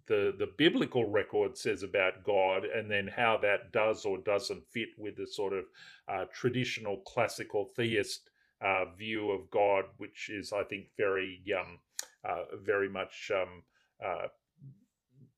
[0.07, 4.89] the the biblical record says about God, and then how that does or doesn't fit
[4.97, 5.65] with the sort of
[6.07, 8.29] uh, traditional classical theist
[8.61, 11.79] uh, view of God, which is, I think, very um,
[12.27, 13.63] uh, very much um,
[14.03, 14.27] uh,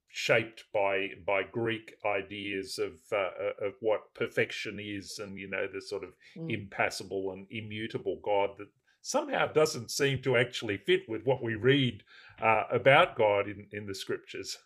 [0.08, 5.82] shaped by by Greek ideas of uh, of what perfection is, and you know the
[5.82, 6.52] sort of mm.
[6.52, 8.70] impassible and immutable God that
[9.02, 12.04] somehow doesn't seem to actually fit with what we read
[12.42, 14.58] uh, about God in, in the scriptures.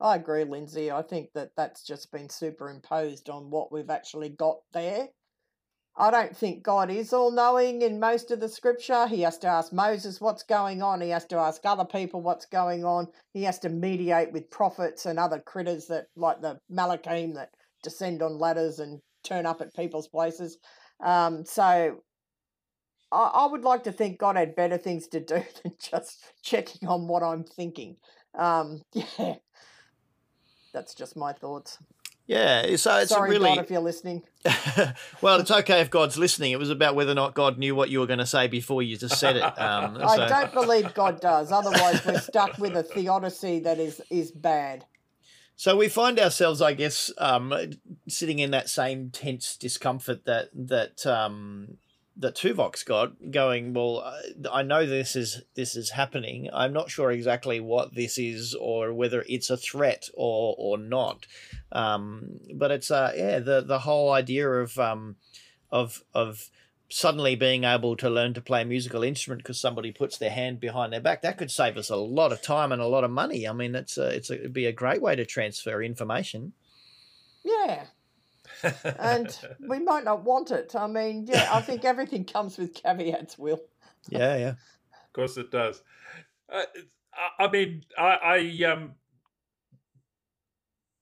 [0.00, 0.90] I agree, Lindsay.
[0.90, 5.08] I think that that's just been superimposed on what we've actually got there.
[5.96, 9.06] I don't think God is all knowing in most of the scripture.
[9.06, 11.00] He has to ask Moses what's going on.
[11.00, 13.08] He has to ask other people what's going on.
[13.34, 17.50] He has to mediate with prophets and other critters that, like the Malachim, that
[17.82, 20.58] descend on ladders and turn up at people's places.
[21.04, 22.00] Um, so
[23.12, 26.88] I, I would like to think God had better things to do than just checking
[26.88, 27.96] on what I'm thinking.
[28.38, 29.36] Um, yeah,
[30.72, 31.78] that's just my thoughts.
[32.26, 34.22] Yeah, so it's Sorry, really God, if you're listening.
[35.20, 36.52] well, it's okay if God's listening.
[36.52, 38.84] It was about whether or not God knew what you were going to say before
[38.84, 39.42] you just said it.
[39.42, 41.50] Um, I so- don't believe God does.
[41.50, 44.84] Otherwise, we're stuck with a theodicy that is is bad.
[45.56, 47.52] So we find ourselves, I guess, um,
[48.08, 51.78] sitting in that same tense discomfort that that um,
[52.20, 53.74] that Tuvok's got, going.
[53.74, 56.48] Well, I- I know this is this is happening.
[56.52, 61.26] I'm not sure exactly what this is, or whether it's a threat or or not.
[61.72, 65.16] Um, but it's uh, yeah, the the whole idea of um,
[65.70, 66.50] of of
[66.92, 70.58] suddenly being able to learn to play a musical instrument because somebody puts their hand
[70.58, 73.10] behind their back that could save us a lot of time and a lot of
[73.12, 76.52] money i mean it's a, it's a, it'd be a great way to transfer information
[77.44, 77.84] Yeah,
[78.84, 80.74] and we might not want it.
[80.74, 83.38] I mean, yeah, I think everything comes with caveats.
[83.38, 83.60] Will
[84.08, 85.82] yeah yeah Of course, it does.
[86.52, 86.62] Uh,
[87.14, 88.18] I, I mean, I,
[88.62, 88.94] I um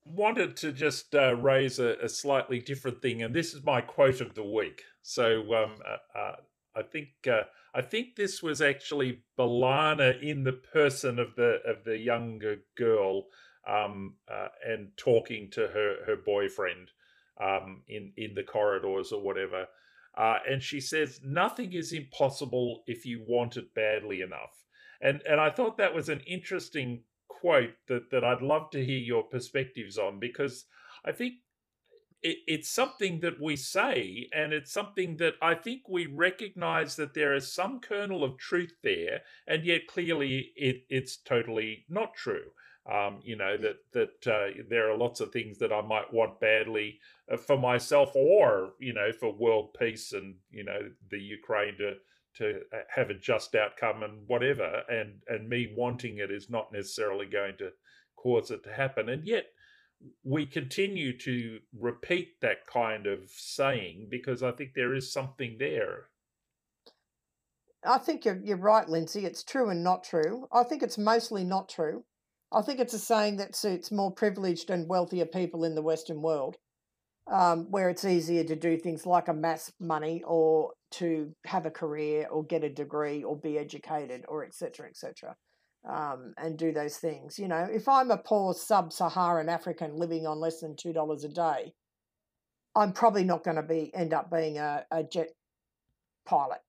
[0.05, 4.21] wanted to just uh, raise a, a slightly different thing, and this is my quote
[4.21, 4.83] of the week.
[5.01, 6.35] So um, uh, uh,
[6.75, 7.43] I think uh,
[7.73, 13.27] I think this was actually B'Elanna in the person of the of the younger girl,
[13.67, 16.91] um, uh, and talking to her her boyfriend
[17.39, 19.67] um, in in the corridors or whatever.
[20.17, 24.65] Uh, and she says, "Nothing is impossible if you want it badly enough."
[25.01, 28.97] And and I thought that was an interesting quote that that I'd love to hear
[28.97, 30.65] your perspectives on because
[31.05, 31.35] I think
[32.21, 37.13] it, it's something that we say, and it's something that I think we recognize that
[37.13, 42.51] there is some kernel of truth there, and yet clearly it, it's totally not true.
[42.89, 46.39] Um, you know that that uh, there are lots of things that I might want
[46.39, 46.99] badly
[47.31, 50.79] uh, for myself, or you know, for world peace and you know
[51.11, 51.95] the Ukraine to
[52.35, 56.71] to uh, have a just outcome and whatever, and and me wanting it is not
[56.71, 57.71] necessarily going to
[58.15, 59.45] cause it to happen, and yet
[60.23, 66.05] we continue to repeat that kind of saying because I think there is something there.
[67.85, 69.25] I think you're you're right, Lindsay.
[69.25, 70.47] It's true and not true.
[70.51, 72.03] I think it's mostly not true.
[72.51, 76.21] I think it's a saying that suits more privileged and wealthier people in the Western
[76.21, 76.57] world,
[77.31, 82.27] um, where it's easier to do things like amass money or to have a career
[82.31, 84.87] or get a degree or be educated or etc.
[84.87, 85.35] etc.
[85.87, 87.37] Um, and do those things.
[87.37, 91.29] You know, if I'm a poor sub-Saharan African living on less than two dollars a
[91.29, 91.73] day,
[92.75, 95.29] I'm probably not going to be end up being a, a jet
[96.25, 96.59] pilot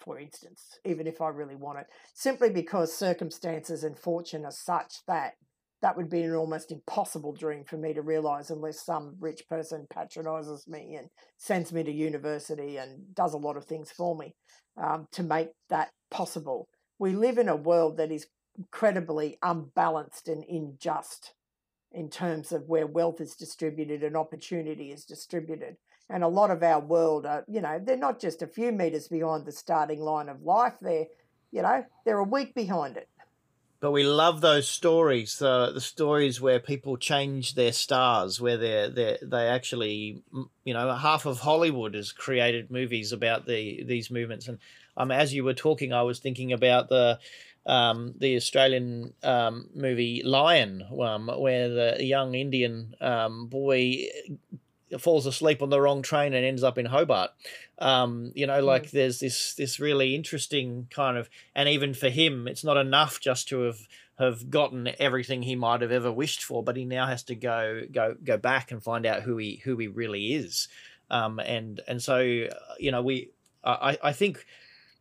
[0.00, 5.04] for instance, even if I really want it, simply because circumstances and fortune are such
[5.06, 5.34] that
[5.82, 9.86] that would be an almost impossible dream for me to realize unless some rich person
[9.90, 11.08] patronizes me and
[11.38, 14.34] sends me to university and does a lot of things for me
[14.76, 16.68] um, to make that possible.
[16.98, 18.26] We live in a world that is
[18.58, 21.32] incredibly unbalanced and unjust
[21.92, 25.76] in terms of where wealth is distributed and opportunity is distributed
[26.10, 29.08] and a lot of our world are, you know, they're not just a few meters
[29.08, 30.74] behind the starting line of life.
[30.80, 31.06] They're,
[31.52, 33.08] you know, they're a week behind it.
[33.80, 38.90] But we love those stories, the the stories where people change their stars, where they
[38.94, 40.22] they they actually,
[40.64, 44.48] you know, half of Hollywood has created movies about the these movements.
[44.48, 44.58] And
[44.98, 47.20] um, as you were talking, I was thinking about the
[47.64, 54.08] um, the Australian um, movie Lion, um, where the young Indian um, boy
[54.98, 57.30] falls asleep on the wrong train and ends up in Hobart.
[57.78, 62.48] Um, you know, like there's this this really interesting kind of, and even for him,
[62.48, 63.80] it's not enough just to have
[64.18, 67.82] have gotten everything he might have ever wished for, but he now has to go
[67.90, 70.68] go go back and find out who he who he really is.
[71.10, 72.18] Um, and and so
[72.78, 73.30] you know we
[73.64, 74.46] I I think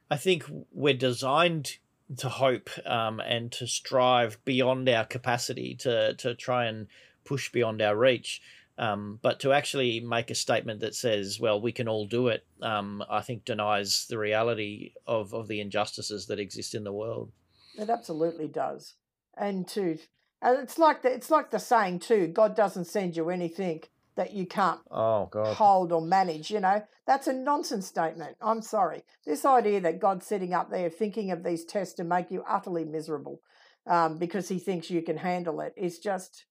[0.10, 1.78] I think we're designed
[2.18, 6.88] to hope um, and to strive beyond our capacity to to try and
[7.24, 8.42] push beyond our reach.
[8.80, 12.46] Um, but to actually make a statement that says, well, we can all do it,
[12.62, 17.32] um, I think denies the reality of, of the injustices that exist in the world.
[17.78, 18.96] It absolutely does.
[19.38, 19.98] And to,
[20.42, 23.84] and it's like the, it's like the saying too, God doesn't send you anything
[24.16, 25.56] that you can't Oh, God.
[25.58, 26.50] hold or manage.
[26.50, 28.38] You know, that's a nonsense statement.
[28.42, 29.04] I'm sorry.
[29.26, 32.86] This idea that God's sitting up there thinking of these tests to make you utterly
[32.86, 33.42] miserable
[33.86, 36.46] um, because he thinks you can handle it is just,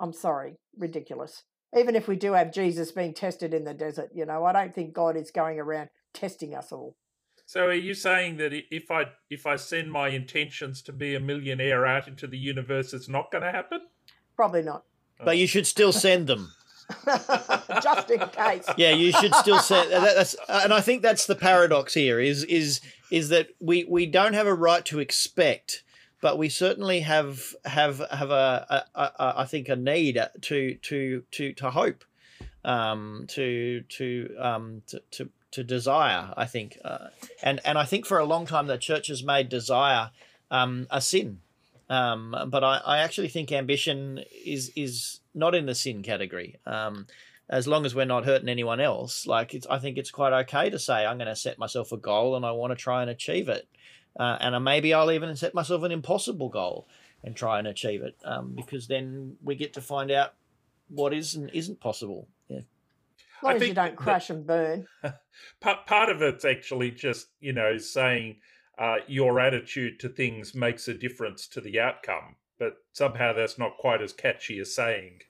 [0.00, 1.44] I'm sorry, ridiculous.
[1.76, 4.74] Even if we do have Jesus being tested in the desert, you know, I don't
[4.74, 6.96] think God is going around testing us all.
[7.44, 11.20] So are you saying that if I if I send my intentions to be a
[11.20, 13.82] millionaire out into the universe, it's not going to happen?
[14.34, 14.84] Probably not.
[15.24, 16.52] But you should still send them.
[17.82, 18.66] Just in case.
[18.76, 19.90] Yeah, you should still send.
[19.96, 22.80] That, that's and I think that's the paradox here is is
[23.10, 25.84] is that we we don't have a right to expect,
[26.26, 31.22] but we certainly have have have a, a, a I think a need to to
[31.30, 32.04] to to hope,
[32.64, 36.34] um, to to um to, to to desire.
[36.36, 37.10] I think, uh,
[37.44, 40.10] and and I think for a long time the church has made desire
[40.50, 41.42] um, a sin.
[41.88, 46.56] Um, but I, I actually think ambition is is not in the sin category.
[46.66, 47.06] Um,
[47.48, 50.78] as long as we're not hurting anyone else, like I think it's quite okay to
[50.80, 53.48] say I'm going to set myself a goal and I want to try and achieve
[53.48, 53.68] it,
[54.18, 56.88] uh, and maybe I'll even set myself an impossible goal
[57.22, 60.34] and try and achieve it, um, because then we get to find out
[60.88, 62.28] what is and isn't possible.
[62.48, 62.58] Yeah.
[62.58, 64.86] As long I as you don't that- crash and burn.
[65.60, 68.36] Part part of it's actually just you know saying
[68.78, 73.76] uh, your attitude to things makes a difference to the outcome, but somehow that's not
[73.78, 75.20] quite as catchy as saying.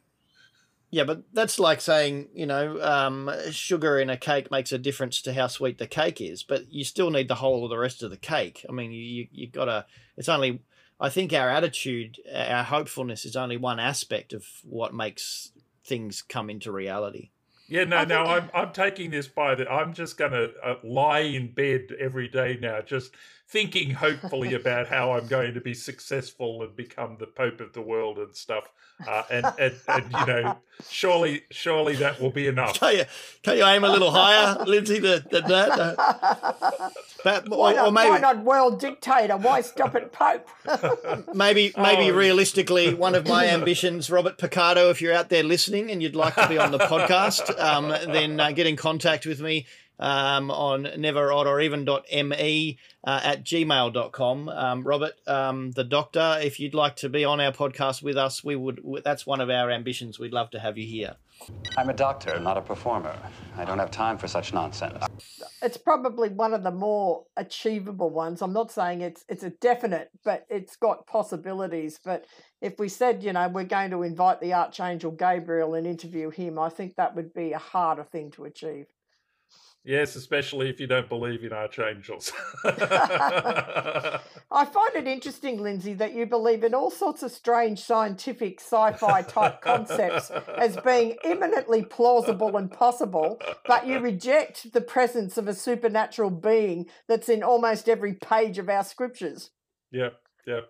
[0.90, 5.20] Yeah, but that's like saying, you know, um, sugar in a cake makes a difference
[5.22, 8.02] to how sweet the cake is, but you still need the whole of the rest
[8.02, 8.64] of the cake.
[8.68, 9.86] I mean, you you, you gotta.
[10.16, 10.62] It's only.
[10.98, 15.52] I think our attitude, our hopefulness, is only one aspect of what makes
[15.84, 17.30] things come into reality.
[17.68, 19.70] Yeah, no, I no, I'm I'm taking this by the.
[19.70, 23.12] I'm just gonna uh, lie in bed every day now, just
[23.48, 27.80] thinking hopefully about how I'm going to be successful and become the pope of the
[27.80, 28.64] world and stuff.
[29.06, 30.56] Uh, and, and and you know,
[30.88, 32.80] surely surely that will be enough.
[32.80, 33.04] Can you,
[33.42, 35.68] can you aim a little higher, Lindsay, than, than that?
[35.78, 36.90] Uh,
[37.22, 39.36] but, why, or, not, or maybe, why not world dictator?
[39.36, 40.48] Why stop at Pope?
[41.34, 42.14] maybe, maybe Oh.
[42.16, 46.34] realistically, one of my ambitions, Robert Picardo, if you're out there listening and you'd like
[46.36, 49.66] to be on the podcast, um, then uh, get in contact with me
[49.98, 54.48] um, on never odd or even me uh, at gmail.com.
[54.48, 58.44] Um, Robert, um, the doctor, if you'd like to be on our podcast with us,
[58.44, 58.80] we would.
[59.04, 60.18] That's one of our ambitions.
[60.18, 61.16] We'd love to have you here.
[61.76, 63.14] I'm a doctor, not a performer.
[63.56, 65.04] I don't have time for such nonsense.
[65.62, 68.40] it's probably one of the more achievable ones.
[68.40, 72.00] I'm not saying it's it's a definite, but it's got possibilities.
[72.02, 72.24] But
[72.60, 76.58] if we said, you know, we're going to invite the Archangel Gabriel and interview him,
[76.58, 78.86] I think that would be a harder thing to achieve.
[79.86, 82.32] Yes, especially if you don't believe in archangels.
[82.64, 84.18] I
[84.50, 89.60] find it interesting, Lindsay, that you believe in all sorts of strange scientific sci-fi type
[89.60, 96.30] concepts as being eminently plausible and possible, but you reject the presence of a supernatural
[96.30, 99.50] being that's in almost every page of our scriptures.
[99.92, 100.14] Yep,
[100.48, 100.64] yep.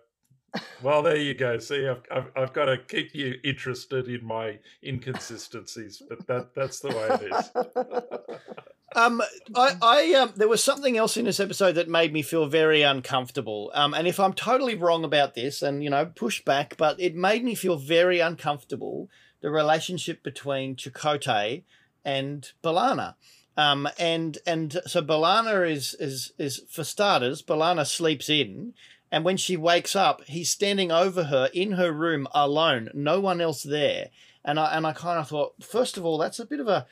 [0.81, 1.57] Well, there you go.
[1.59, 6.79] See, I've, I've, I've got to keep you interested in my inconsistencies, but that that's
[6.79, 8.37] the way it is.
[8.95, 9.21] Um,
[9.53, 12.81] I, I um, there was something else in this episode that made me feel very
[12.81, 13.69] uncomfortable.
[13.75, 17.13] Um, and if I'm totally wrong about this, and you know, push back, but it
[17.13, 19.09] made me feel very uncomfortable.
[19.41, 21.63] The relationship between Chakotay
[22.03, 23.15] and B'Elanna.
[23.55, 28.73] Um, and and so B'Elanna is is is for starters, B'Elanna sleeps in,
[29.11, 33.39] and when she wakes up, he's standing over her in her room alone, no one
[33.39, 34.09] else there.
[34.43, 36.85] And I and I kind of thought, first of all, that's a bit of a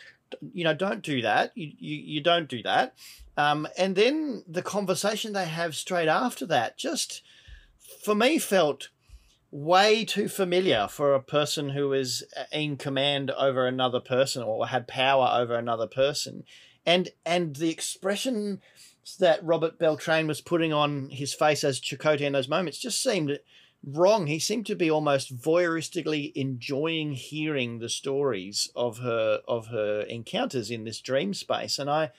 [0.53, 1.51] you know, don't do that.
[1.55, 2.95] You you, you don't do that.
[3.37, 7.21] Um, and then the conversation they have straight after that just
[8.03, 8.89] for me felt
[9.51, 14.87] way too familiar for a person who is in command over another person or had
[14.87, 16.43] power over another person.
[16.85, 18.61] And and the expression
[19.19, 23.39] that Robert Beltran was putting on his face as Chakotay in those moments just seemed
[23.83, 24.27] wrong.
[24.27, 30.71] He seemed to be almost voyeuristically enjoying hearing the stories of her of her encounters
[30.71, 32.11] in this dream space, and I,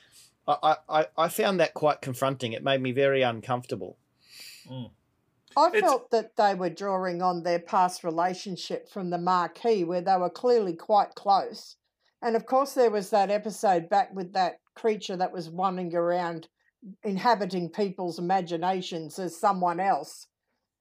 [0.47, 2.53] I, I, I found that quite confronting.
[2.53, 3.97] It made me very uncomfortable.
[4.71, 4.91] Mm.
[5.57, 10.03] I It's- felt that they were drawing on their past relationship from the Maquis, where
[10.03, 11.77] they were clearly quite close.
[12.23, 16.49] And of course, there was that episode back with that creature that was wandering around,
[17.03, 20.27] inhabiting people's imaginations as someone else.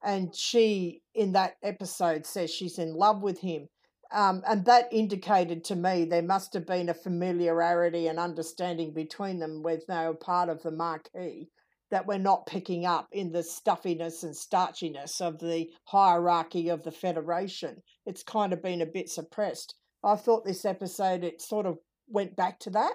[0.02, 3.68] And she, in that episode, says she's in love with him.
[4.12, 9.40] Um, and that indicated to me there must have been a familiarity and understanding between
[9.40, 11.48] them they were part of the Maquis
[11.90, 16.90] that we're not picking up in the stuffiness and starchiness of the hierarchy of the
[16.90, 17.82] Federation.
[18.04, 19.74] It's kind of been a bit suppressed.
[20.02, 21.78] I thought this episode, it sort of
[22.08, 22.94] went back to that.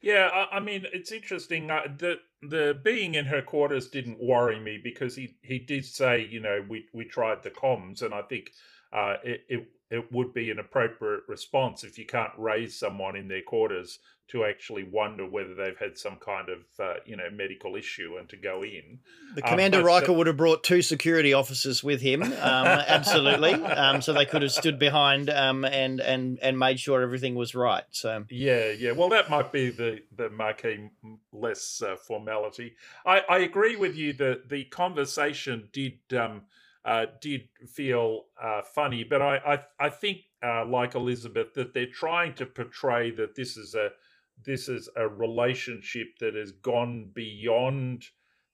[0.00, 1.70] Yeah, I, I mean, it's interesting.
[1.70, 6.26] Uh, the the being in her quarters didn't worry me because he he did say,
[6.30, 8.52] you know, we we tried the comms, and I think
[8.92, 13.28] uh, it, it it would be an appropriate response if you can't raise someone in
[13.28, 17.74] their quarters to actually wonder whether they've had some kind of uh, you know medical
[17.74, 19.00] issue and to go in.
[19.34, 22.30] The Um, Commander but Riker the- would have brought two security officers with him, um,
[22.38, 23.54] absolutely.
[23.54, 27.56] Um, so they could have stood behind um, and and and made sure everything was
[27.56, 27.82] right.
[27.90, 28.92] So Yeah, yeah.
[28.92, 30.88] Well, that might be the the Maquis
[31.32, 32.76] less uh, formality.
[33.04, 36.42] I, I agree with you that the conversation did um,
[36.84, 37.42] uh, did
[37.74, 42.46] feel uh, funny, but I I, I think uh, like Elizabeth that they're trying to
[42.46, 43.90] portray that this is a
[44.44, 48.04] this is a relationship that has gone beyond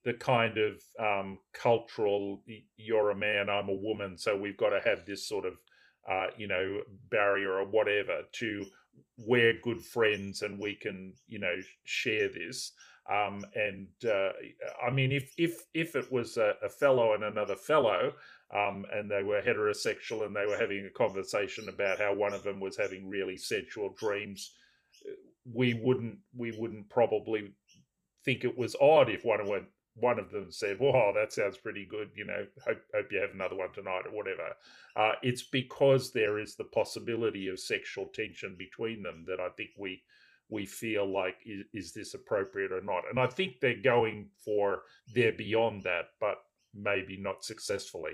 [0.04, 2.42] the kind of um, cultural
[2.76, 5.54] you're a man, I'm a woman, so we've got to have this sort of
[6.08, 8.64] uh, you know barrier or whatever to
[9.18, 11.54] we're good friends and we can you know
[11.84, 12.72] share this
[13.10, 14.30] um, and uh,
[14.84, 18.12] I mean if if if it was a, a fellow and another fellow
[18.54, 22.42] um, and they were heterosexual and they were having a conversation about how one of
[22.42, 24.54] them was having really sensual dreams
[25.08, 25.12] uh,
[25.52, 27.52] we wouldn't we wouldn't probably
[28.24, 31.56] think it was odd if one of them one of them said, "Wow, that sounds
[31.56, 34.54] pretty good." You know, hope hope you have another one tonight or whatever.
[34.94, 39.70] Uh, it's because there is the possibility of sexual tension between them that I think
[39.78, 40.02] we
[40.48, 43.04] we feel like is, is this appropriate or not.
[43.10, 44.82] And I think they're going for
[45.14, 46.36] they're beyond that, but
[46.74, 48.12] maybe not successfully.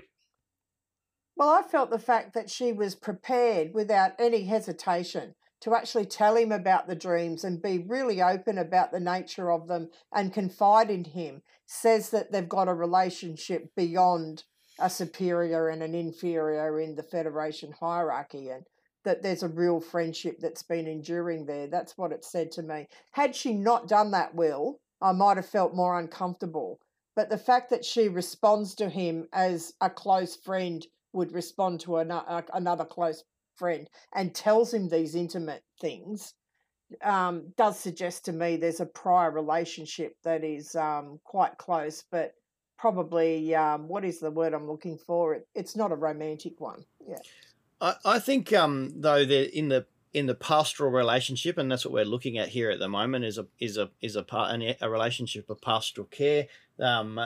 [1.35, 6.35] Well, I felt the fact that she was prepared without any hesitation to actually tell
[6.35, 10.89] him about the dreams and be really open about the nature of them and confide
[10.89, 14.43] in him says that they've got a relationship beyond
[14.79, 18.65] a superior and an inferior in the Federation hierarchy and
[19.03, 21.67] that there's a real friendship that's been enduring there.
[21.67, 22.87] That's what it said to me.
[23.11, 26.79] Had she not done that, Will, I might have felt more uncomfortable.
[27.15, 31.99] But the fact that she responds to him as a close friend would respond to
[31.99, 33.23] ano- another close
[33.55, 36.33] friend and tells him these intimate things
[37.01, 42.33] um, does suggest to me there's a prior relationship that is um, quite close, but
[42.77, 45.35] probably um, what is the word I'm looking for?
[45.35, 46.83] It, it's not a romantic one.
[47.07, 47.17] Yeah.
[47.83, 51.93] I, I think um, though that in the in the pastoral relationship, and that's what
[51.93, 54.89] we're looking at here at the moment, is a is a is a part a
[54.89, 56.47] relationship of pastoral care.
[56.79, 57.19] Um,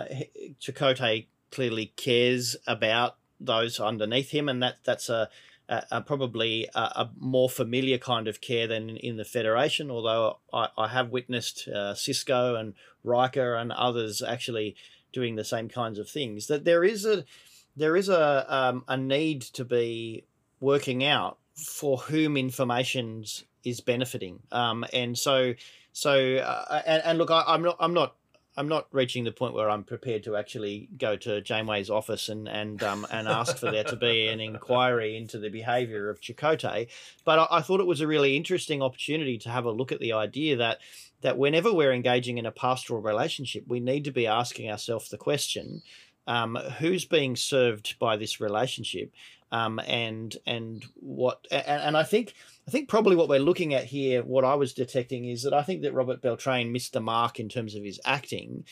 [0.59, 5.29] Chakotay clearly cares about those underneath him, and that that's a,
[5.69, 9.91] a, a probably a, a, more familiar kind of care than in, in the Federation.
[9.91, 14.75] Although I, I have witnessed uh, Sisko and Riker and others actually
[15.13, 16.47] doing the same kinds of things.
[16.47, 17.25] That there is a
[17.75, 20.25] there is a um, a need to be
[20.59, 23.23] working out for whom information
[23.63, 25.53] is benefiting, um, and so
[25.91, 28.15] so uh, and, and look, I, I'm not I'm not
[28.57, 32.49] I'm not reaching the point where I'm prepared to actually go to Janeway's office and
[32.49, 36.87] and um, and ask for there to be an inquiry into the behaviour of Chakotay,
[37.23, 39.99] but I, I, thought it was a really interesting opportunity to have a look at
[39.99, 40.79] the idea that
[41.21, 45.17] that whenever we're engaging in a pastoral relationship, we need to be asking ourselves the
[45.17, 45.83] question:
[46.25, 49.11] um, Who's being served by this relationship?
[49.51, 52.33] Um, and and what and, and I think
[52.67, 55.63] I think probably what we're looking at here, what I was detecting is that I
[55.63, 58.65] think that Robert Beltran missed the mark in terms of his acting,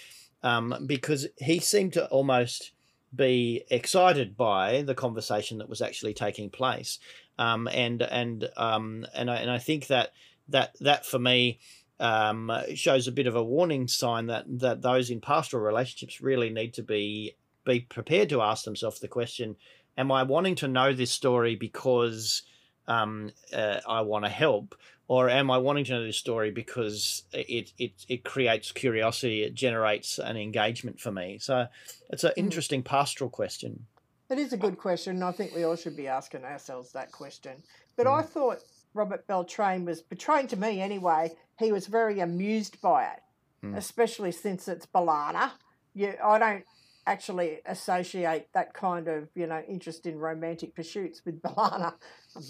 [0.43, 2.71] um, because he seemed to almost
[3.15, 6.99] be excited by the conversation that was actually taking place,
[7.39, 10.11] um, and and um, and I, and I think that
[10.49, 11.59] that that for me.
[11.97, 16.49] Um, shows a bit of a warning sign that that those in pastoral relationships really
[16.49, 19.55] need to be be prepared to ask themselves the question:
[19.98, 22.43] Am I wanting to know this story because
[22.88, 24.76] um, uh, I want to help,
[25.08, 29.54] or am I wanting to know this story because it it it creates curiosity, it
[29.54, 31.38] generates an engagement for me?
[31.39, 31.68] So
[32.10, 33.86] it's an interesting pastoral question.
[34.30, 37.12] It is a good question, and I think we all should be asking ourselves that
[37.12, 37.62] question.
[37.96, 38.20] But mm.
[38.20, 38.60] I thought
[38.93, 41.32] Robert Beltran was portraying to me anyway.
[41.60, 43.20] He was very amused by it,
[43.64, 43.78] mm.
[43.78, 45.52] especially since it's B'Elanna.
[45.93, 46.66] Yeah, I don't
[47.08, 51.93] actually associate that kind of you know interest in romantic pursuits with B'Elanna.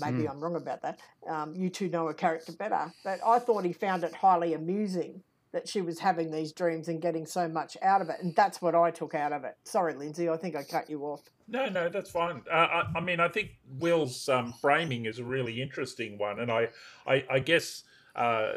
[0.01, 0.29] Maybe mm.
[0.29, 0.99] I'm wrong about that.
[1.29, 5.21] Um, you two know her character better, but I thought he found it highly amusing
[5.55, 8.61] that she was having these dreams and getting so much out of it, and that's
[8.61, 9.55] what I took out of it.
[9.63, 11.21] Sorry, Lindsay, I think I cut you off.
[11.47, 12.41] No, no, that's fine.
[12.51, 16.51] Uh, I, I, mean, I think Will's um, framing is a really interesting one, and
[16.51, 16.67] I,
[17.07, 17.83] I, I guess
[18.17, 18.51] uh,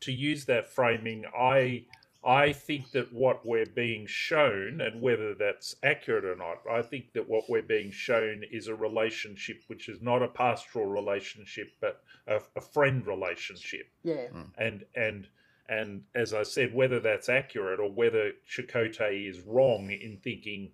[0.00, 1.84] to use that framing, I
[2.24, 7.12] I think that what we're being shown, and whether that's accurate or not, I think
[7.14, 12.02] that what we're being shown is a relationship which is not a pastoral relationship, but
[12.26, 13.90] a, a friend relationship.
[14.02, 14.28] Yeah.
[14.28, 14.42] Hmm.
[14.58, 15.28] And and
[15.68, 20.72] And as I said, whether that's accurate or whether Chakotay is wrong in thinking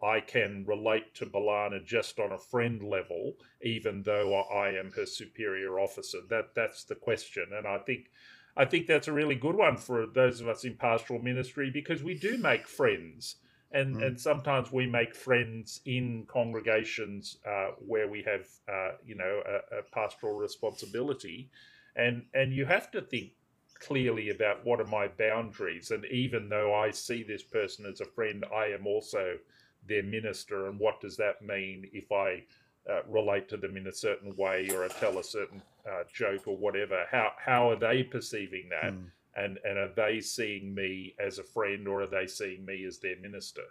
[0.00, 5.06] I can relate to B'Elanna just on a friend level, even though I am her
[5.06, 6.18] superior officer.
[6.30, 8.10] That that's the question, and I think
[8.58, 12.02] I think that's a really good one for those of us in pastoral ministry because
[12.02, 13.36] we do make friends,
[13.70, 14.04] and mm.
[14.04, 19.78] and sometimes we make friends in congregations uh, where we have uh, you know a,
[19.78, 21.48] a pastoral responsibility,
[21.94, 23.30] and and you have to think
[23.78, 28.06] clearly about what are my boundaries, and even though I see this person as a
[28.06, 29.38] friend, I am also
[29.86, 32.42] their minister, and what does that mean if I
[32.90, 36.46] uh, relate to them in a certain way or I tell a certain uh, joke
[36.46, 37.04] or whatever?
[37.10, 38.92] How how are they perceiving that?
[38.92, 39.10] Mm.
[39.36, 42.98] And, and are they seeing me as a friend or are they seeing me as
[42.98, 43.62] their minister?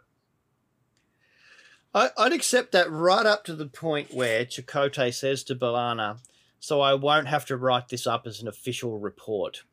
[1.93, 6.20] I, would accept that right up to the point where Chakotay says to B'Elanna,
[6.59, 9.63] so I won't have to write this up as an official report.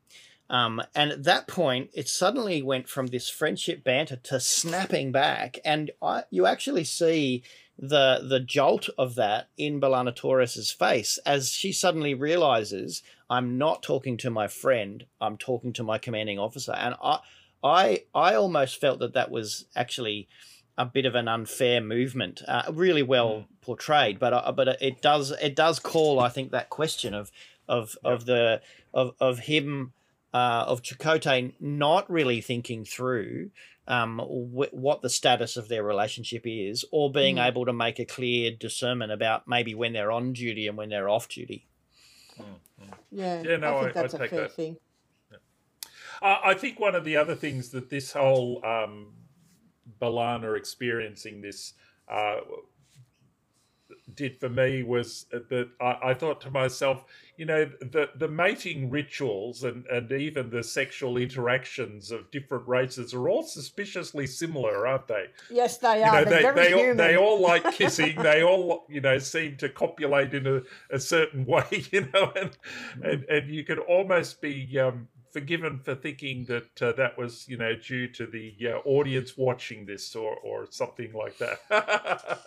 [0.51, 5.59] Um, and at that point, it suddenly went from this friendship banter to snapping back,
[5.65, 7.43] and I, you actually see
[7.79, 13.83] the the jolt of that in B'Elanna Torres's face as she suddenly realizes I'm not
[13.83, 17.19] talking to my friend, I'm talking to my commanding officer, and I
[17.63, 20.29] I I almost felt that that was actually
[20.77, 23.45] a bit of an unfair movement, uh, really well mm.
[23.61, 27.33] portrayed, but uh, but it does it does call I think that question of
[27.69, 28.13] of yep.
[28.13, 28.61] of the
[28.93, 29.93] of of him
[30.33, 33.51] uh, of Chakotay not really thinking through
[33.87, 37.47] um, wh- what the status of their relationship is, or being mm.
[37.47, 41.09] able to make a clear discernment about maybe when they're on duty and when they're
[41.09, 41.67] off duty.
[42.39, 42.93] Mm-hmm.
[43.13, 44.53] Yeah, yeah, no, I think that's I, a fair that.
[44.53, 44.77] thing.
[45.31, 45.39] Yeah.
[46.23, 49.13] Uh, I think one of the other things that this whole um,
[50.01, 51.75] B'Elanna experiencing this
[52.09, 52.37] uh,
[54.17, 57.05] did for me was that I, I, thought to myself,
[57.37, 63.13] you know, the, the mating rituals and, and even the sexual interactions of different races
[63.15, 65.27] are all suspiciously similar, aren't they?
[65.51, 66.21] Yes, they are.
[66.21, 68.17] You know, they, they, all, they all like kissing.
[68.23, 72.57] they all, you know, seem to copulate in a, a certain way, you know, and,
[73.03, 77.59] and, and you could almost be um, forgiven for thinking that uh, that was, you
[77.59, 81.59] know, due to the uh, audience watching this or, or something like that.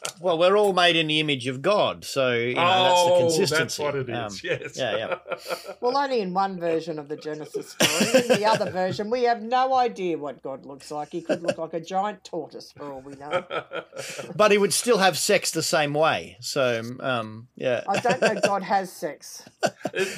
[0.21, 3.11] well, we're all made in the image of God, so you know, oh, that's the
[3.11, 3.63] oh, consistency.
[3.63, 4.15] That's what it is.
[4.15, 4.77] Um, yes.
[4.77, 5.73] Yeah, yeah.
[5.81, 8.23] well, only in one version of the Genesis story.
[8.23, 11.09] In the other version, we have no idea what God looks like.
[11.11, 13.43] He could look like a giant tortoise, for all we know.
[14.35, 16.38] but he would still have sex the same way.
[16.39, 17.83] So, um, yeah.
[17.85, 18.39] I don't know.
[18.41, 19.43] God has sex.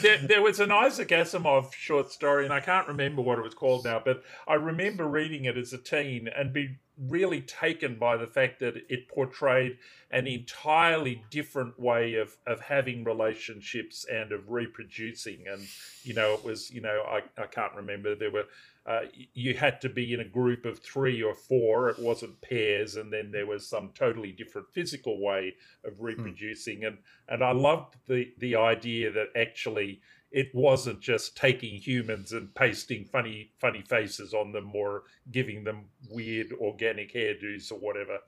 [0.02, 3.42] There, there was an Isaac Asimov short story, and I I can't remember what it
[3.42, 6.76] was called now, but I remember reading it as a teen and be
[7.08, 9.78] really taken by the fact that it portrayed
[10.12, 15.48] an entirely different way of, of having relationships and of reproducing.
[15.48, 15.66] And,
[16.04, 18.14] you know, it was, you know, I, I can't remember.
[18.14, 18.48] There were,
[18.86, 19.04] uh,
[19.34, 21.88] you had to be in a group of three or four.
[21.88, 22.98] It wasn't pairs.
[22.98, 25.56] And then there was some totally different physical way
[25.86, 26.04] of hmm.
[26.04, 26.82] reproducing.
[26.82, 26.88] Mm.
[26.88, 26.98] And,
[27.30, 30.02] and I loved the, the idea that actually
[30.32, 35.86] it wasn't just taking humans and pasting funny funny faces on them or giving them
[36.10, 38.20] weird organic hairdos or whatever.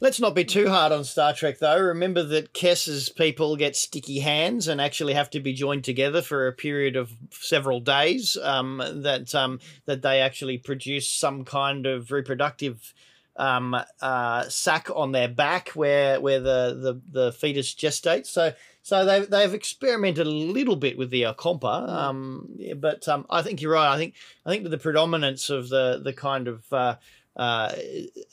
[0.00, 1.80] Let's not be too hard on Star Trek, though.
[1.80, 6.48] Remember that Kes's people get sticky hands and actually have to be joined together for
[6.48, 8.36] a period of several days.
[8.42, 12.92] Um, that um, that they actually produce some kind of reproductive
[13.36, 18.26] um, uh, sac on their back where where the, the, the fetus gestates.
[18.26, 18.52] So
[18.84, 23.62] so they've they've experimented a little bit with the Ocampa, um, but um, I think
[23.62, 23.94] you're right.
[23.94, 24.12] I think
[24.44, 26.96] I think the predominance of the the kind of uh,
[27.34, 27.72] uh,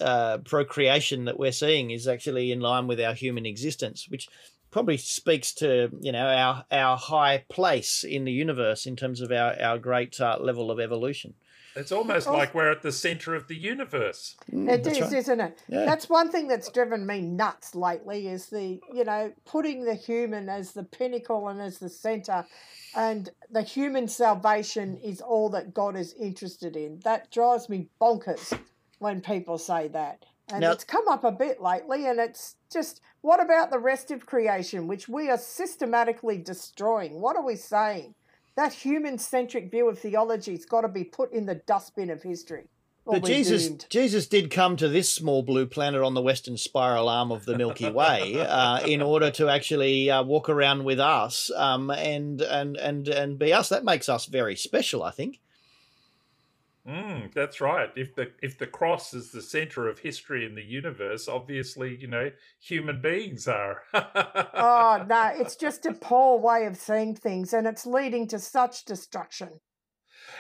[0.02, 4.28] uh, procreation that we're seeing is actually in line with our human existence, which
[4.72, 9.32] probably speaks to you know our our high place in the universe in terms of
[9.32, 11.34] our our great uh, level of evolution.
[11.76, 12.34] It's almost oh.
[12.34, 14.36] like we're at the center of the universe.
[14.52, 15.14] Mm, it is, right.
[15.14, 15.60] isn't it?
[15.68, 15.86] Yeah.
[15.86, 20.50] That's one thing that's driven me nuts lately is the, you know, putting the human
[20.50, 22.46] as the pinnacle and as the center
[22.96, 27.00] and the human salvation is all that God is interested in.
[27.04, 28.58] That drives me bonkers
[29.00, 30.26] when people say that.
[30.52, 34.12] And now, it's come up a bit lately and it's just what about the rest
[34.12, 37.22] of creation which we are systematically destroying?
[37.22, 38.16] What are we saying?
[38.56, 42.24] That human centric view of theology has got to be put in the dustbin of
[42.24, 42.68] history.
[43.06, 43.86] But Jesus, doomed.
[43.90, 47.58] Jesus did come to this small blue planet on the western spiral arm of the
[47.58, 52.78] Milky Way uh, in order to actually uh, walk around with us um, and and
[52.78, 53.70] and and be us.
[53.70, 55.40] That makes us very special, I think.
[56.88, 57.90] Mm, that's right.
[57.96, 62.08] If the if the cross is the center of history in the universe, obviously, you
[62.08, 63.84] know, human beings are.
[63.94, 68.84] oh no, it's just a poor way of seeing things, and it's leading to such
[68.86, 69.60] destruction.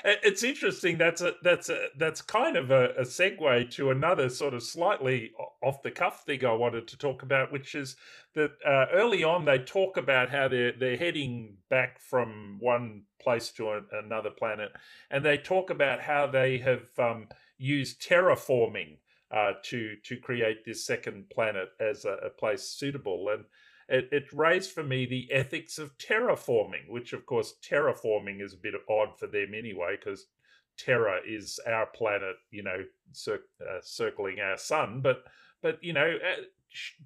[0.03, 0.97] It's interesting.
[0.97, 5.31] That's a that's a that's kind of a, a segue to another sort of slightly
[5.61, 7.95] off the cuff thing I wanted to talk about, which is
[8.35, 13.51] that uh, early on they talk about how they're they're heading back from one place
[13.53, 14.71] to another planet,
[15.09, 17.27] and they talk about how they have um,
[17.57, 18.97] used terraforming
[19.31, 23.45] uh, to to create this second planet as a, a place suitable and
[23.91, 28.57] it, it, raised for me the ethics of terraforming, which of course terraforming is a
[28.57, 30.25] bit odd for them anyway, because
[30.77, 35.01] Terra is our planet, you know, cir- uh, circling our sun.
[35.01, 35.23] But
[35.61, 36.41] but you know, uh,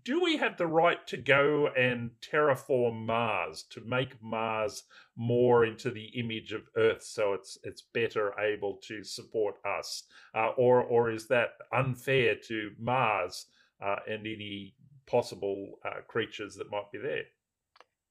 [0.03, 4.83] do we have the right to go and terraform Mars to make Mars
[5.15, 10.03] more into the image of Earth, so it's it's better able to support us,
[10.35, 13.47] uh, or or is that unfair to Mars
[13.83, 14.75] uh, and any
[15.07, 17.23] possible uh, creatures that might be there?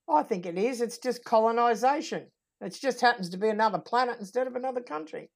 [0.08, 0.80] I think it is.
[0.80, 2.26] It's just colonization.
[2.60, 5.30] It just happens to be another planet instead of another country.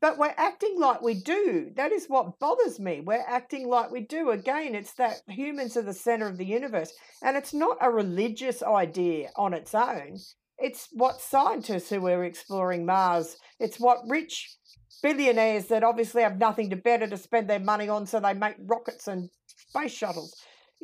[0.00, 1.70] But we're acting like we do.
[1.76, 3.00] That is what bothers me.
[3.00, 4.30] We're acting like we do.
[4.30, 6.92] Again, it's that humans are the center of the universe.
[7.22, 10.18] And it's not a religious idea on its own.
[10.58, 14.56] It's what scientists who are exploring Mars, it's what rich
[15.02, 18.56] billionaires that obviously have nothing to better to spend their money on, so they make
[18.60, 20.34] rockets and space shuttles.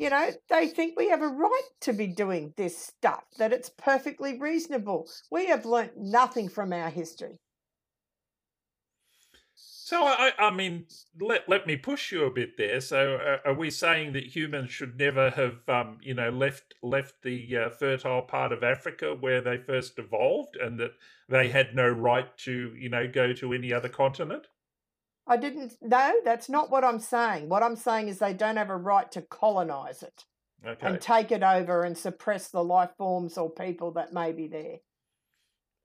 [0.01, 3.69] You know, they think we have a right to be doing this stuff, that it's
[3.69, 5.07] perfectly reasonable.
[5.31, 7.39] We have learnt nothing from our history.
[9.55, 10.87] So I, I mean,
[11.21, 12.81] let let me push you a bit there.
[12.81, 17.17] So uh, are we saying that humans should never have, um, you know, left left
[17.23, 20.93] the uh, fertile part of Africa where they first evolved, and that
[21.29, 24.47] they had no right to, you know, go to any other continent?
[25.27, 25.75] I didn't.
[25.81, 27.49] No, that's not what I'm saying.
[27.49, 30.25] What I'm saying is they don't have a right to colonize it
[30.67, 30.87] okay.
[30.87, 34.79] and take it over and suppress the life forms or people that may be there.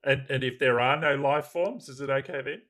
[0.03, 2.61] And and if there are no life forms, is it okay then?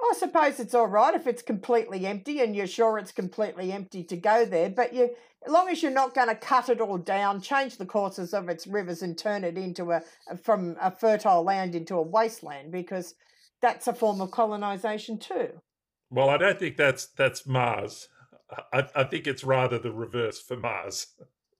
[0.00, 4.04] I suppose it's all right if it's completely empty and you're sure it's completely empty
[4.04, 4.68] to go there.
[4.68, 5.10] But you,
[5.46, 8.48] as long as you're not going to cut it all down, change the courses of
[8.50, 10.02] its rivers, and turn it into a,
[10.42, 13.14] from a fertile land into a wasteland, because
[13.62, 15.48] that's a form of colonization too.
[16.10, 18.08] Well, I don't think that's that's Mars.
[18.72, 21.08] I, I think it's rather the reverse for Mars.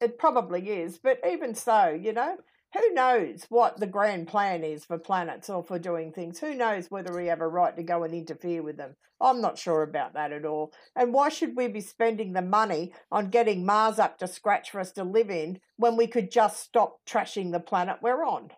[0.01, 2.37] It probably is, but even so, you know,
[2.73, 6.39] who knows what the grand plan is for planets or for doing things?
[6.39, 8.97] Who knows whether we have a right to go and interfere with them?
[9.21, 10.73] I'm not sure about that at all.
[10.95, 14.81] And why should we be spending the money on getting Mars up to scratch for
[14.81, 18.51] us to live in when we could just stop trashing the planet we're on?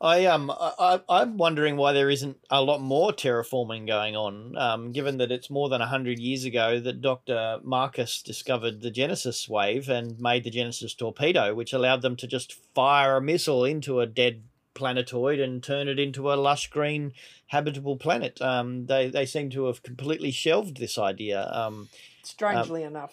[0.00, 4.92] I um I I'm wondering why there isn't a lot more terraforming going on, um,
[4.92, 7.58] given that it's more than hundred years ago that Dr.
[7.62, 12.54] Marcus discovered the Genesis wave and made the Genesis torpedo, which allowed them to just
[12.74, 14.42] fire a missile into a dead
[14.72, 17.12] planetoid and turn it into a lush green
[17.48, 18.40] habitable planet.
[18.40, 21.46] Um, they they seem to have completely shelved this idea.
[21.52, 21.90] Um,
[22.22, 23.12] Strangely um, enough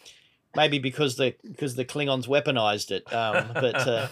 [0.58, 3.14] maybe because the because the Klingons weaponized it.
[3.14, 4.08] Um, but uh,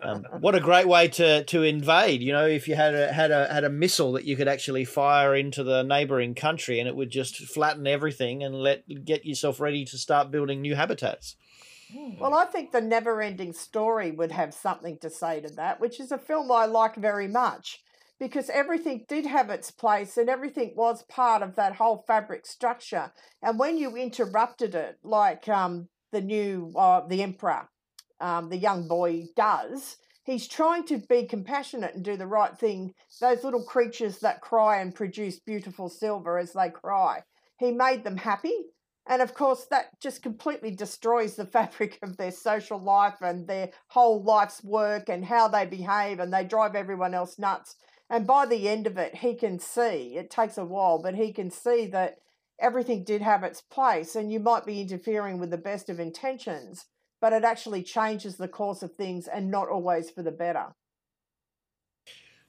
[0.02, 2.22] um, what a great way to to invade!
[2.22, 4.84] You know, if you had a had a had a missile that you could actually
[4.84, 9.60] fire into the neighboring country, and it would just flatten everything and let get yourself
[9.60, 11.36] ready to start building new habitats.
[12.20, 16.00] Well, I think the Never Ending Story would have something to say to that, which
[16.00, 17.82] is a film I like very much
[18.18, 23.12] because everything did have its place and everything was part of that whole fabric structure.
[23.42, 27.68] And when you interrupted it, like um, the new, uh, the emperor,
[28.20, 32.92] um, the young boy does, he's trying to be compassionate and do the right thing.
[33.20, 37.22] Those little creatures that cry and produce beautiful silver as they cry,
[37.58, 38.54] he made them happy.
[39.10, 43.70] And of course, that just completely destroys the fabric of their social life and their
[43.86, 47.76] whole life's work and how they behave, and they drive everyone else nuts.
[48.10, 51.32] And by the end of it, he can see, it takes a while, but he
[51.32, 52.18] can see that
[52.58, 56.86] everything did have its place and you might be interfering with the best of intentions,
[57.20, 60.68] but it actually changes the course of things and not always for the better.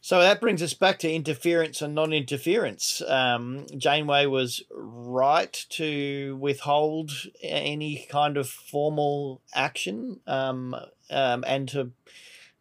[0.02, 3.02] So that brings us back to interference and non interference.
[3.06, 7.12] Um, Janeway was right to withhold
[7.44, 10.74] any kind of formal action um,
[11.10, 11.92] um, and to,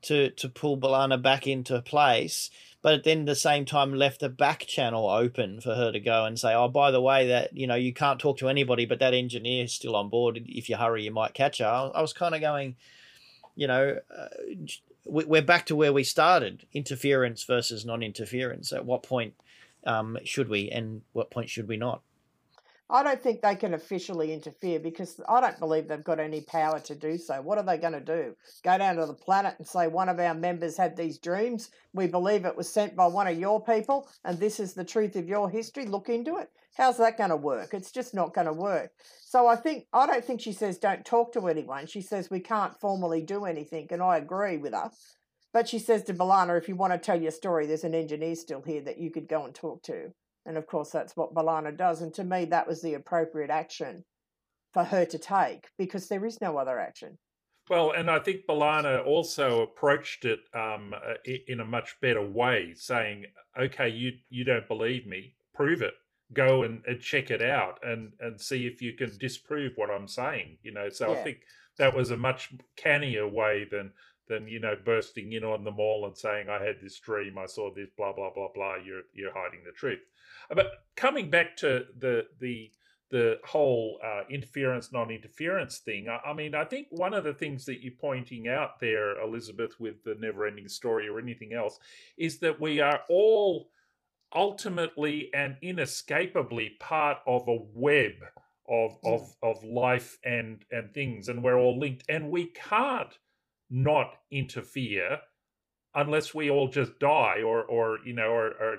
[0.02, 2.50] to, to pull B'Elanna back into place
[2.82, 6.24] but then at the same time left the back channel open for her to go
[6.24, 9.00] and say, "Oh, by the way, that you know you can't talk to anybody, but
[9.00, 10.40] that engineer is still on board.
[10.46, 12.76] If you hurry, you might catch her." I was kind of going,
[13.56, 14.28] you know, uh,
[15.04, 18.72] we're back to where we started: interference versus non-interference.
[18.72, 19.34] At what point
[19.84, 22.02] um, should we, and what point should we not?
[22.90, 26.80] I don't think they can officially interfere because I don't believe they've got any power
[26.80, 27.42] to do so.
[27.42, 28.34] What are they going to do?
[28.64, 31.70] Go down to the planet and say one of our members had these dreams.
[31.92, 35.16] We believe it was sent by one of your people, and this is the truth
[35.16, 35.84] of your history.
[35.84, 36.48] Look into it.
[36.78, 37.74] How's that going to work?
[37.74, 38.92] It's just not going to work.
[39.26, 41.86] So I think I don't think she says don't talk to anyone.
[41.86, 44.90] She says we can't formally do anything, and I agree with her.
[45.52, 48.34] But she says to B'Elanna, if you want to tell your story, there's an engineer
[48.34, 50.12] still here that you could go and talk to.
[50.48, 52.00] And of course, that's what B'Elanna does.
[52.00, 54.02] And to me, that was the appropriate action
[54.72, 57.18] for her to take because there is no other action.
[57.68, 60.94] Well, and I think B'Elanna also approached it um,
[61.46, 63.26] in a much better way, saying,
[63.60, 65.92] "Okay, you you don't believe me, prove it.
[66.32, 70.08] Go and, and check it out, and and see if you can disprove what I'm
[70.08, 71.20] saying." You know, so yeah.
[71.20, 71.40] I think
[71.76, 73.92] that was a much cannier way than
[74.28, 77.46] than you know bursting in on them all and saying, "I had this dream, I
[77.46, 80.00] saw this, blah blah blah blah." You're you're hiding the truth.
[80.50, 82.70] But coming back to the the
[83.10, 87.64] the whole uh, interference non-interference thing I, I, mean i think one of the things
[87.64, 91.78] that you're pointing out there elizabeth with the never-ending story or anything else
[92.18, 93.70] is that we are all
[94.34, 98.12] ultimately and inescapably part of a web
[98.68, 99.14] of mm.
[99.14, 103.18] of of life and and things and we're all linked and we can't
[103.70, 105.18] not interfere
[105.94, 108.78] unless we all just die or or you know or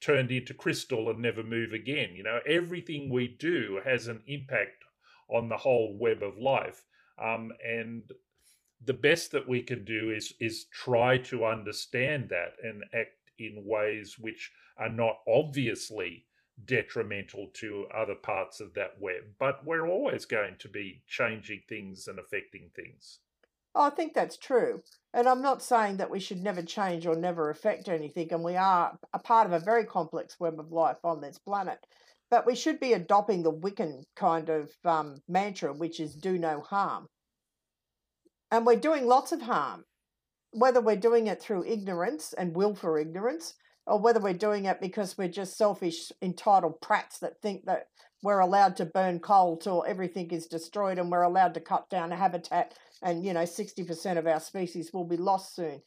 [0.00, 2.10] turned into crystal and never move again.
[2.14, 4.84] You know, everything we do has an impact
[5.28, 6.84] on the whole web of life.
[7.22, 8.02] Um, and
[8.84, 13.64] the best that we can do is is try to understand that and act in
[13.64, 16.24] ways which are not obviously
[16.64, 19.22] detrimental to other parts of that web.
[19.38, 23.18] But we're always going to be changing things and affecting things.
[23.76, 24.82] I think that's true.
[25.12, 28.56] And I'm not saying that we should never change or never affect anything, and we
[28.56, 31.86] are a part of a very complex web of life on this planet.
[32.30, 36.60] But we should be adopting the Wiccan kind of um, mantra, which is do no
[36.60, 37.08] harm.
[38.50, 39.84] And we're doing lots of harm,
[40.52, 43.54] whether we're doing it through ignorance and will for ignorance,
[43.86, 47.88] or whether we're doing it because we're just selfish, entitled prats that think that
[48.22, 52.10] we're allowed to burn coal till everything is destroyed and we're allowed to cut down
[52.10, 55.80] habitat and you know 60% of our species will be lost soon.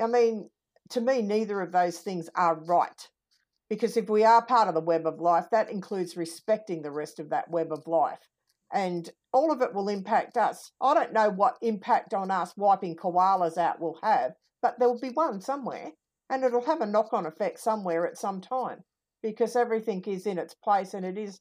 [0.00, 0.50] I mean
[0.90, 3.08] to me neither of those things are right
[3.68, 7.18] because if we are part of the web of life that includes respecting the rest
[7.18, 8.28] of that web of life
[8.72, 10.72] and all of it will impact us.
[10.80, 15.00] I don't know what impact on us wiping koalas out will have but there will
[15.00, 15.92] be one somewhere
[16.30, 18.82] and it'll have a knock-on effect somewhere at some time
[19.26, 21.40] because everything is in its place and it is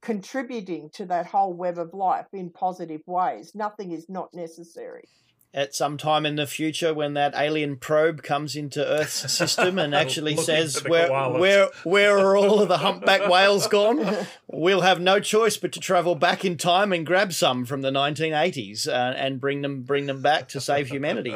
[0.00, 3.52] contributing to that whole web of life in positive ways.
[3.54, 5.04] Nothing is not necessary.
[5.54, 9.94] At some time in the future, when that alien probe comes into Earth's system and
[10.02, 14.04] actually says, where, where, where are all of the humpback whales gone?
[14.54, 17.90] We'll have no choice but to travel back in time and grab some from the
[17.90, 21.30] 1980s uh, and bring them bring them back to save humanity.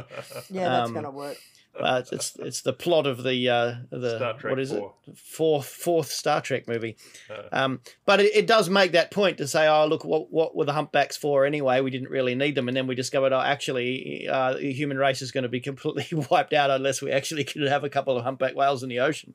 [0.50, 1.38] Yeah, that's um, going to work.
[1.78, 4.94] Uh, it's it's the plot of the uh, the what is 4.
[5.06, 6.96] it fourth fourth Star Trek movie.
[7.30, 7.42] Uh.
[7.52, 10.64] Um, but it, it, does make that point to say, oh look, what what were
[10.64, 11.80] the humpbacks for anyway?
[11.80, 15.22] We didn't really need them, and then we discovered, oh, actually, uh, the human race
[15.22, 18.24] is going to be completely wiped out unless we actually could have a couple of
[18.24, 19.34] humpback whales in the ocean.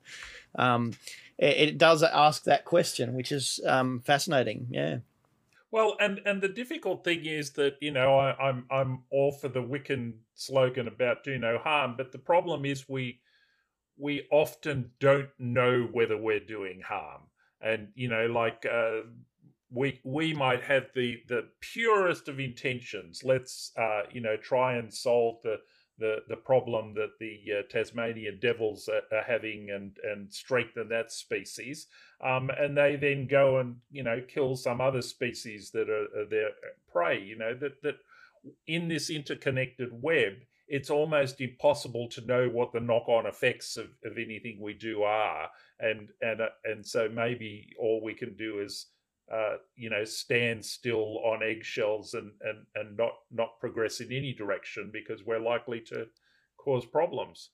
[0.55, 0.93] Um,
[1.37, 4.67] it, it, does ask that question, which is um, fascinating.
[4.69, 4.97] Yeah.
[5.71, 9.47] Well, and and the difficult thing is that you know I, I'm I'm all for
[9.47, 13.21] the Wiccan slogan about do no harm, but the problem is we
[13.97, 17.23] we often don't know whether we're doing harm,
[17.61, 19.01] and you know like uh,
[19.71, 23.23] we we might have the the purest of intentions.
[23.23, 25.61] Let's uh, you know try and solve the
[26.01, 31.11] the the problem that the uh, Tasmanian devils are, are, having and and strengthen that
[31.11, 31.87] species.
[32.21, 36.25] Um, and they then go and you know kill some other species that are, are
[36.29, 36.49] their
[36.91, 37.23] prey.
[37.23, 37.95] You know that that
[38.67, 40.33] in this interconnected web,
[40.67, 45.49] it's almost impossible to know what the knock-on effects of, of anything we do are.
[45.79, 48.87] And and uh, and so maybe all we can do is
[49.31, 54.33] uh, you know, stand still on eggshells and, and, and not, not progress in any
[54.33, 56.05] direction because we're likely to
[56.57, 57.51] cause problems.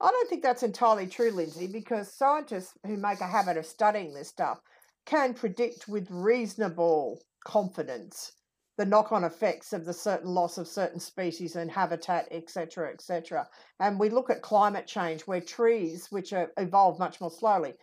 [0.00, 4.14] I don't think that's entirely true, Lindsay, because scientists who make a habit of studying
[4.14, 4.60] this stuff
[5.04, 8.32] can predict with reasonable confidence
[8.78, 13.46] the knock-on effects of the certain loss of certain species and habitat, etc., etc.
[13.80, 17.74] And we look at climate change, where trees, which are evolve much more slowly,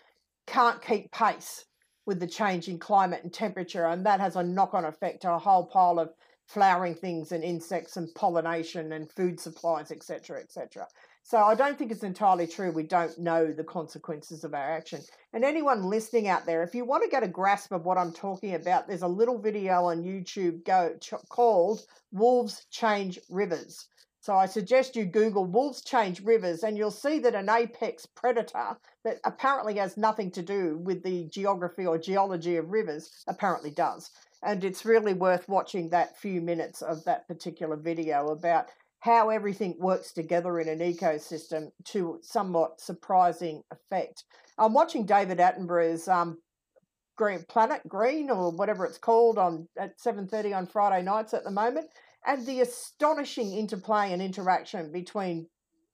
[0.48, 1.66] can't keep pace
[2.10, 5.32] with the change in climate and temperature, and that has a knock on effect to
[5.32, 6.12] a whole pile of
[6.48, 10.88] flowering things and insects and pollination and food supplies, etc., etc.
[11.22, 12.72] So I don't think it's entirely true.
[12.72, 15.02] We don't know the consequences of our action.
[15.34, 18.12] And anyone listening out there, if you want to get a grasp of what I'm
[18.12, 21.82] talking about, there's a little video on YouTube go ch- called
[22.12, 23.88] "Wolves Change Rivers."
[24.30, 28.78] So I suggest you Google wolves change rivers and you'll see that an apex predator
[29.04, 34.12] that apparently has nothing to do with the geography or geology of rivers apparently does.
[34.44, 38.68] And it's really worth watching that few minutes of that particular video about
[39.00, 44.26] how everything works together in an ecosystem to somewhat surprising effect.
[44.60, 46.38] I'm watching David Attenborough's um,
[47.18, 51.50] Green Planet Green or whatever it's called on at 7:30 on Friday nights at the
[51.50, 51.88] moment
[52.26, 55.48] and the astonishing interplay and interaction between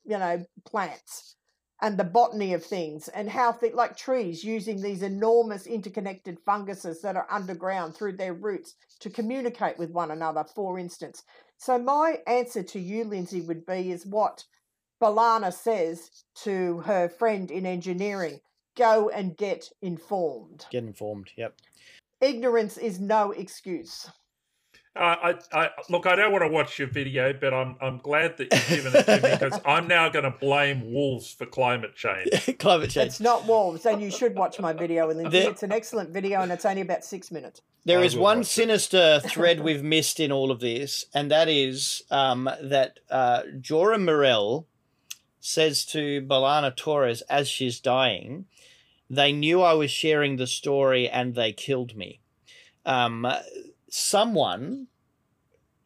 [0.04, 1.36] you know plants
[1.82, 7.02] and the botany of things and how th- like trees using these enormous interconnected funguses
[7.02, 11.24] that are underground through their roots to communicate with one another for instance
[11.58, 14.44] so my answer to you lindsay would be is what
[15.02, 18.40] B'Elanna says to her friend in engineering
[18.78, 21.32] go and get informed Get informed.
[21.36, 21.56] Yep.
[22.22, 24.10] ignorance is no excuse
[24.96, 26.06] Uh, I, I look.
[26.08, 29.06] I don't want to watch your video, but I'm I'm glad that you've given it
[29.06, 32.30] to me because I'm now going to blame wolves for climate change.
[32.60, 33.08] Climate change.
[33.08, 35.10] It's not wolves, and you should watch my video.
[35.10, 37.62] And There- it's an excellent video, and it's only about six minutes.
[37.84, 38.50] There I is one watch it.
[38.52, 43.98] sinister thread we've missed in all of this, and that is um, that uh, Jora
[44.00, 44.66] Mirell
[45.42, 48.46] says to B'Elanna Torres as she's dying,
[49.10, 52.22] "They knew I was sharing the story, and they killed me."
[52.86, 53.28] Um,
[53.96, 54.88] someone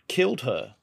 [0.07, 0.75] killed her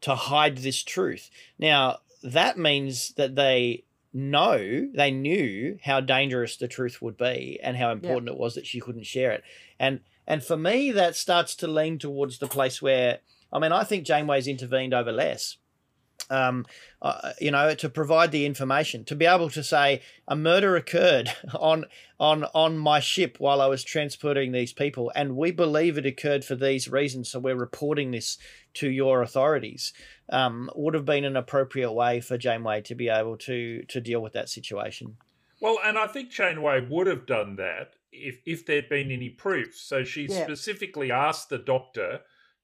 [0.00, 1.30] to hide this truth.
[1.58, 7.76] Now that means that they know they knew how dangerous the truth would be and
[7.76, 9.44] how important it was that she couldn't share it.
[9.78, 13.18] And and for me, that starts to lean towards the place where
[13.52, 15.58] I mean, I think Janeway's intervened over less.
[16.28, 16.66] Um,
[17.02, 21.30] uh, you know, to provide the information, to be able to say a murder occurred
[21.54, 21.86] on
[22.18, 26.44] on on my ship while I was transporting these people, and we believe it occurred
[26.44, 28.38] for these reasons, so we're reporting this
[28.74, 29.92] to your authorities.
[30.28, 34.20] Um, would have been an appropriate way for Janeway to be able to to deal
[34.20, 35.16] with that situation.
[35.60, 39.74] Well, and I think Janeway would have done that if if there'd been any proof.
[39.76, 40.44] So she Yeah.
[40.44, 42.20] specifically asked the doctor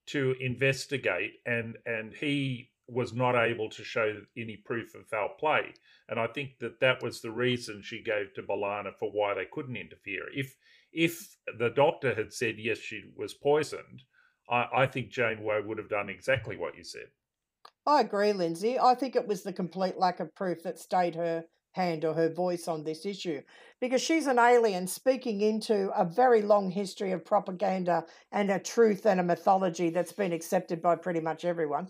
[0.07, 5.73] to investigate, and and he was not able to show any proof of foul play.
[6.09, 9.45] And I think that that was the reason she gave to B'Elanna for why they
[9.51, 10.23] couldn't interfere.
[10.33, 10.55] If
[10.93, 14.03] if the doctor had said yes, she was poisoned,
[14.49, 17.07] I, I think Janeway would have done exactly what you said.
[17.85, 18.79] I agree, Lindsay.
[18.79, 22.29] I think it was the complete lack of proof that stayed her hand or her
[22.29, 23.41] voice on this issue
[23.79, 29.05] because she's an alien speaking into a very long history of propaganda and a truth
[29.05, 31.87] and a mythology that's been accepted by pretty much everyone.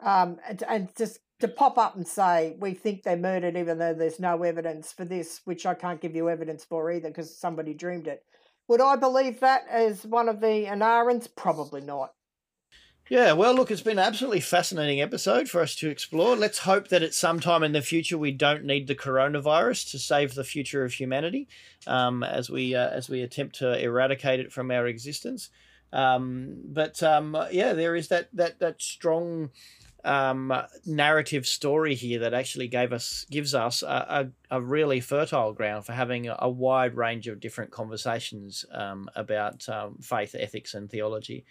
[0.00, 3.94] Um, and, and just to pop up and say, we think they murdered, even though
[3.94, 7.74] there's no evidence for this, which I can't give you evidence for either because somebody
[7.74, 8.24] dreamed it.
[8.68, 11.28] Would I believe that as one of the Enarans?
[11.34, 12.12] Probably not.
[13.10, 16.36] Yeah, well, look, it's been an absolutely fascinating episode for us to explore.
[16.36, 19.98] Let's hope that at some time in the future we don't need the coronavirus to
[19.98, 21.46] save the future of humanity,
[21.86, 25.50] um, as we uh, as we attempt to eradicate it from our existence.
[25.92, 29.50] Um, but um, yeah, there is that that that strong
[30.04, 30.52] um,
[30.84, 35.86] narrative story here that actually gave us gives us a, a, a really fertile ground
[35.86, 41.44] for having a, wide range of different conversations um, about um, faith, ethics, and theology.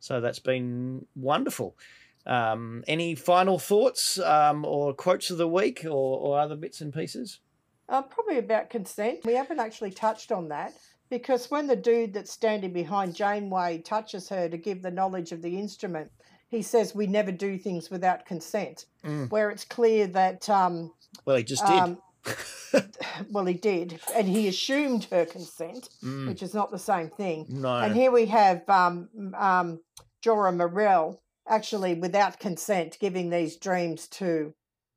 [0.00, 1.76] So that's been wonderful.
[2.24, 6.92] Um, any final thoughts um, or quotes of the week or, or other bits and
[6.92, 7.40] pieces?
[7.88, 9.20] Uh, probably about consent.
[9.24, 10.74] We haven't actually touched on that
[11.10, 15.42] because when the dude that's standing behind Janeway touches her to give the knowledge of
[15.42, 16.10] the instrument,
[16.48, 18.86] he says we never do things without consent.
[19.04, 19.30] Mm.
[19.30, 20.92] Where it's clear that, um,
[21.24, 21.78] Well, he just did.
[21.78, 21.98] um,
[23.30, 26.28] well, he did, and he assumed her consent, Mm.
[26.28, 27.46] which is not the same thing.
[27.48, 27.76] no.
[27.78, 29.80] And here we have um, um,
[30.24, 31.18] Jora Mirell
[31.50, 34.52] actually, without consent, giving these dreams to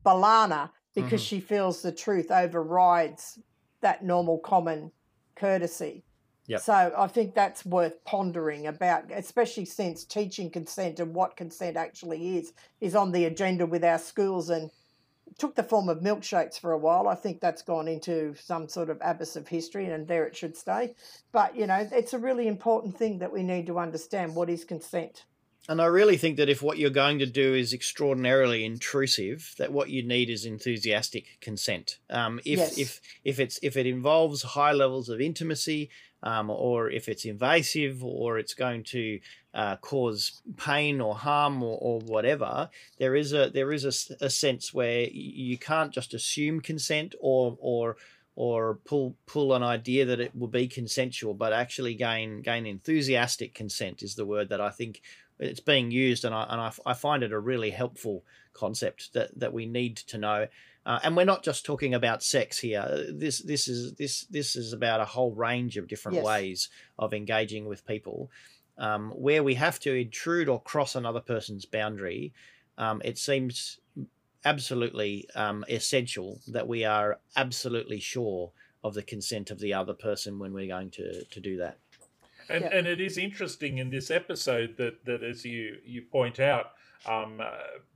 [0.06, 1.26] B'Elanna because Mhm.
[1.28, 3.40] she feels the truth overrides
[3.80, 4.92] that normal common
[5.36, 6.04] courtesy.
[6.52, 6.62] Yep.
[6.64, 12.38] So I think that's worth pondering about, especially since teaching consent and what consent actually
[12.40, 14.70] is is on the agenda with our schools and
[15.38, 17.08] took the form of milkshakes for a while.
[17.08, 20.58] I think that's gone into some sort of abyss of history and there it should
[20.58, 20.94] stay.
[21.32, 24.66] But, you know, it's a really important thing that we need to understand what is
[24.66, 25.24] consent.
[25.70, 29.72] And I really think that if what you're going to do is extraordinarily intrusive, that
[29.72, 32.00] what you need is enthusiastic consent.
[32.10, 32.78] Um, if Yes.
[32.78, 35.90] if if it's if it involves high levels of intimacy,
[36.24, 39.20] um, or if it's invasive, or it's going to
[39.54, 44.30] uh, cause pain or harm or, or whatever, there is a there is a a,
[44.30, 47.98] sense where you can't just assume consent or or
[48.36, 53.54] or pull pull an idea that it will be consensual, but actually gain gain enthusiastic
[53.54, 55.02] consent is the word that I think
[55.42, 58.24] it's being used, and I and I, I find it a really helpful
[58.54, 60.48] concept that that we need to know.
[60.84, 63.06] Uh, and we're not just talking about sex here.
[63.10, 66.26] This this is this this is about a whole range of different Yes.
[66.26, 68.32] ways of engaging with people.
[68.78, 72.34] Um, where we have to intrude or cross another person's boundary,
[72.80, 73.80] um, it seems
[74.44, 78.52] absolutely um, essential that we are absolutely sure
[78.84, 81.78] of the consent of the other person when we're going to, to do that.
[82.52, 82.70] And, Yeah.
[82.78, 86.74] and it is interesting in this episode that, that as you, you point out,
[87.06, 87.52] um, uh,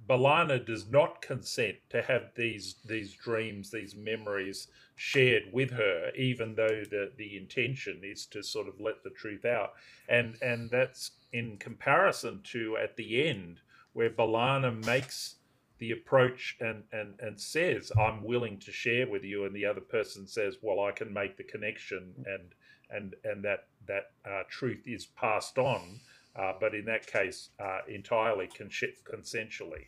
[0.07, 6.55] B'Elanna does not consent to have these these dreams, these memories shared with her, even
[6.55, 9.73] though the, the intention is to sort of let the truth out.
[10.09, 13.61] And and that's in comparison to at the end
[13.93, 15.35] where B'Elanna makes
[15.77, 19.81] the approach and, and, and says, I'm willing to share with you, and the other
[19.81, 22.55] person says, Well, I can make the connection and
[22.89, 25.99] and and that that uh, truth is passed on,
[26.35, 29.87] uh, but in that case, uh, entirely con- consensually.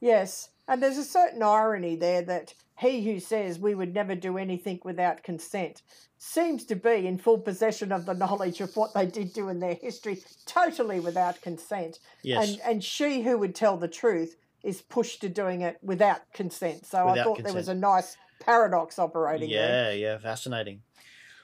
[0.00, 4.38] Yes, and there's a certain irony there that he who says we would never do
[4.38, 5.82] anything without consent
[6.18, 9.58] seems to be in full possession of the knowledge of what they did do in
[9.58, 11.98] their history, totally without consent.
[12.22, 12.48] Yes.
[12.48, 16.86] And and she who would tell the truth is pushed to doing it without consent.
[16.86, 19.92] So I Without thought there was a nice paradox operating there.
[19.94, 20.82] Yeah, yeah, fascinating.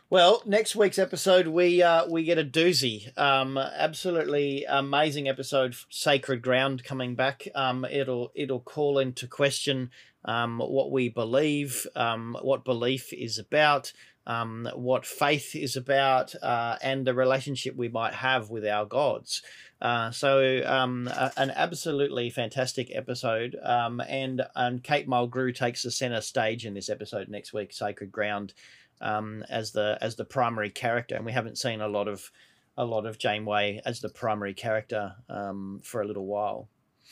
[0.09, 3.17] Well, next week's episode we uh, we get a doozy.
[3.19, 5.75] Um, absolutely amazing episode.
[5.91, 7.49] Sacred ground coming back.
[7.57, 9.91] Um, it'll it'll call into question
[10.25, 13.93] um, what we believe, um, what belief is about,
[14.29, 19.43] um, what faith is about, uh, and the relationship we might have with our gods.
[19.83, 25.91] Uh, so um, a- an absolutely fantastic episode, um, and and Kate Mulgrew takes the
[25.91, 27.73] center stage in this episode next week.
[27.73, 28.55] Sacred Ground
[29.01, 32.31] um, as the as the primary character, and we haven't seen a lot of
[32.77, 36.69] a lot of Janeway as the primary character um, for a little while.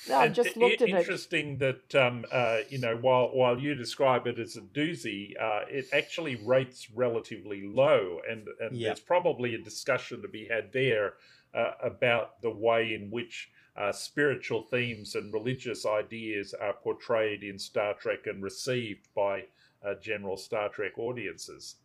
[0.08, 0.96] No, I just i- looked at it.
[0.96, 5.62] interesting that um, uh, you know while while you describe it as a doozy, uh,
[5.68, 8.88] it actually rates relatively low, and and Yeah.
[8.88, 11.14] there's probably a discussion to be had there
[11.54, 13.50] uh, about the way in which.
[13.76, 19.46] Uh, spiritual themes and religious ideas are portrayed in Star Trek and received by
[19.86, 21.76] uh, general Star Trek audiences.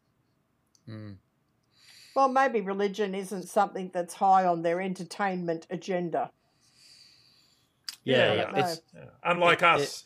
[0.88, 1.16] Mm.
[2.16, 6.32] Well, maybe religion isn't something that's high on their entertainment agenda.
[8.06, 8.52] Yeah, Yeah, yeah.
[8.52, 8.58] no.
[8.66, 9.02] It's, Yeah.
[9.24, 10.06] Unlike It- us.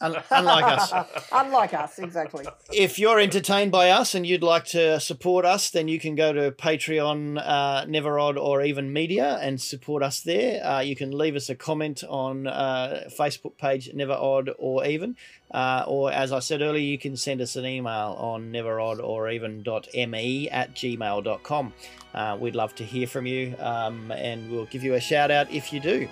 [0.00, 0.92] un- unlike us.
[1.32, 2.44] Unlike us, exactly.
[2.72, 6.32] if you're entertained by us and you'd like to support us, then you can go
[6.32, 10.62] to Patreon, uh, Never Odd, or even Media and support us there.
[10.66, 15.16] Uh, you can leave us a comment on uh, Facebook page Never Odd or even,
[15.52, 19.30] uh, or as I said earlier, you can send us an email on neverodd or
[19.30, 19.62] even
[19.94, 21.72] .me at gmail.com.
[22.12, 25.50] Uh, we'd love to hear from you, um, and we'll give you a shout out
[25.52, 26.08] if you do.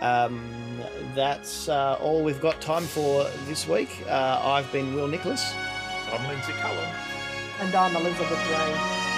[0.00, 0.50] Um,
[1.14, 3.90] that's uh, all we've got time for this week.
[4.08, 5.52] Uh, I've been Will Nicholas.
[6.12, 6.90] I'm Lindsay Cullen.
[7.60, 9.15] And I'm Elizabeth Ray.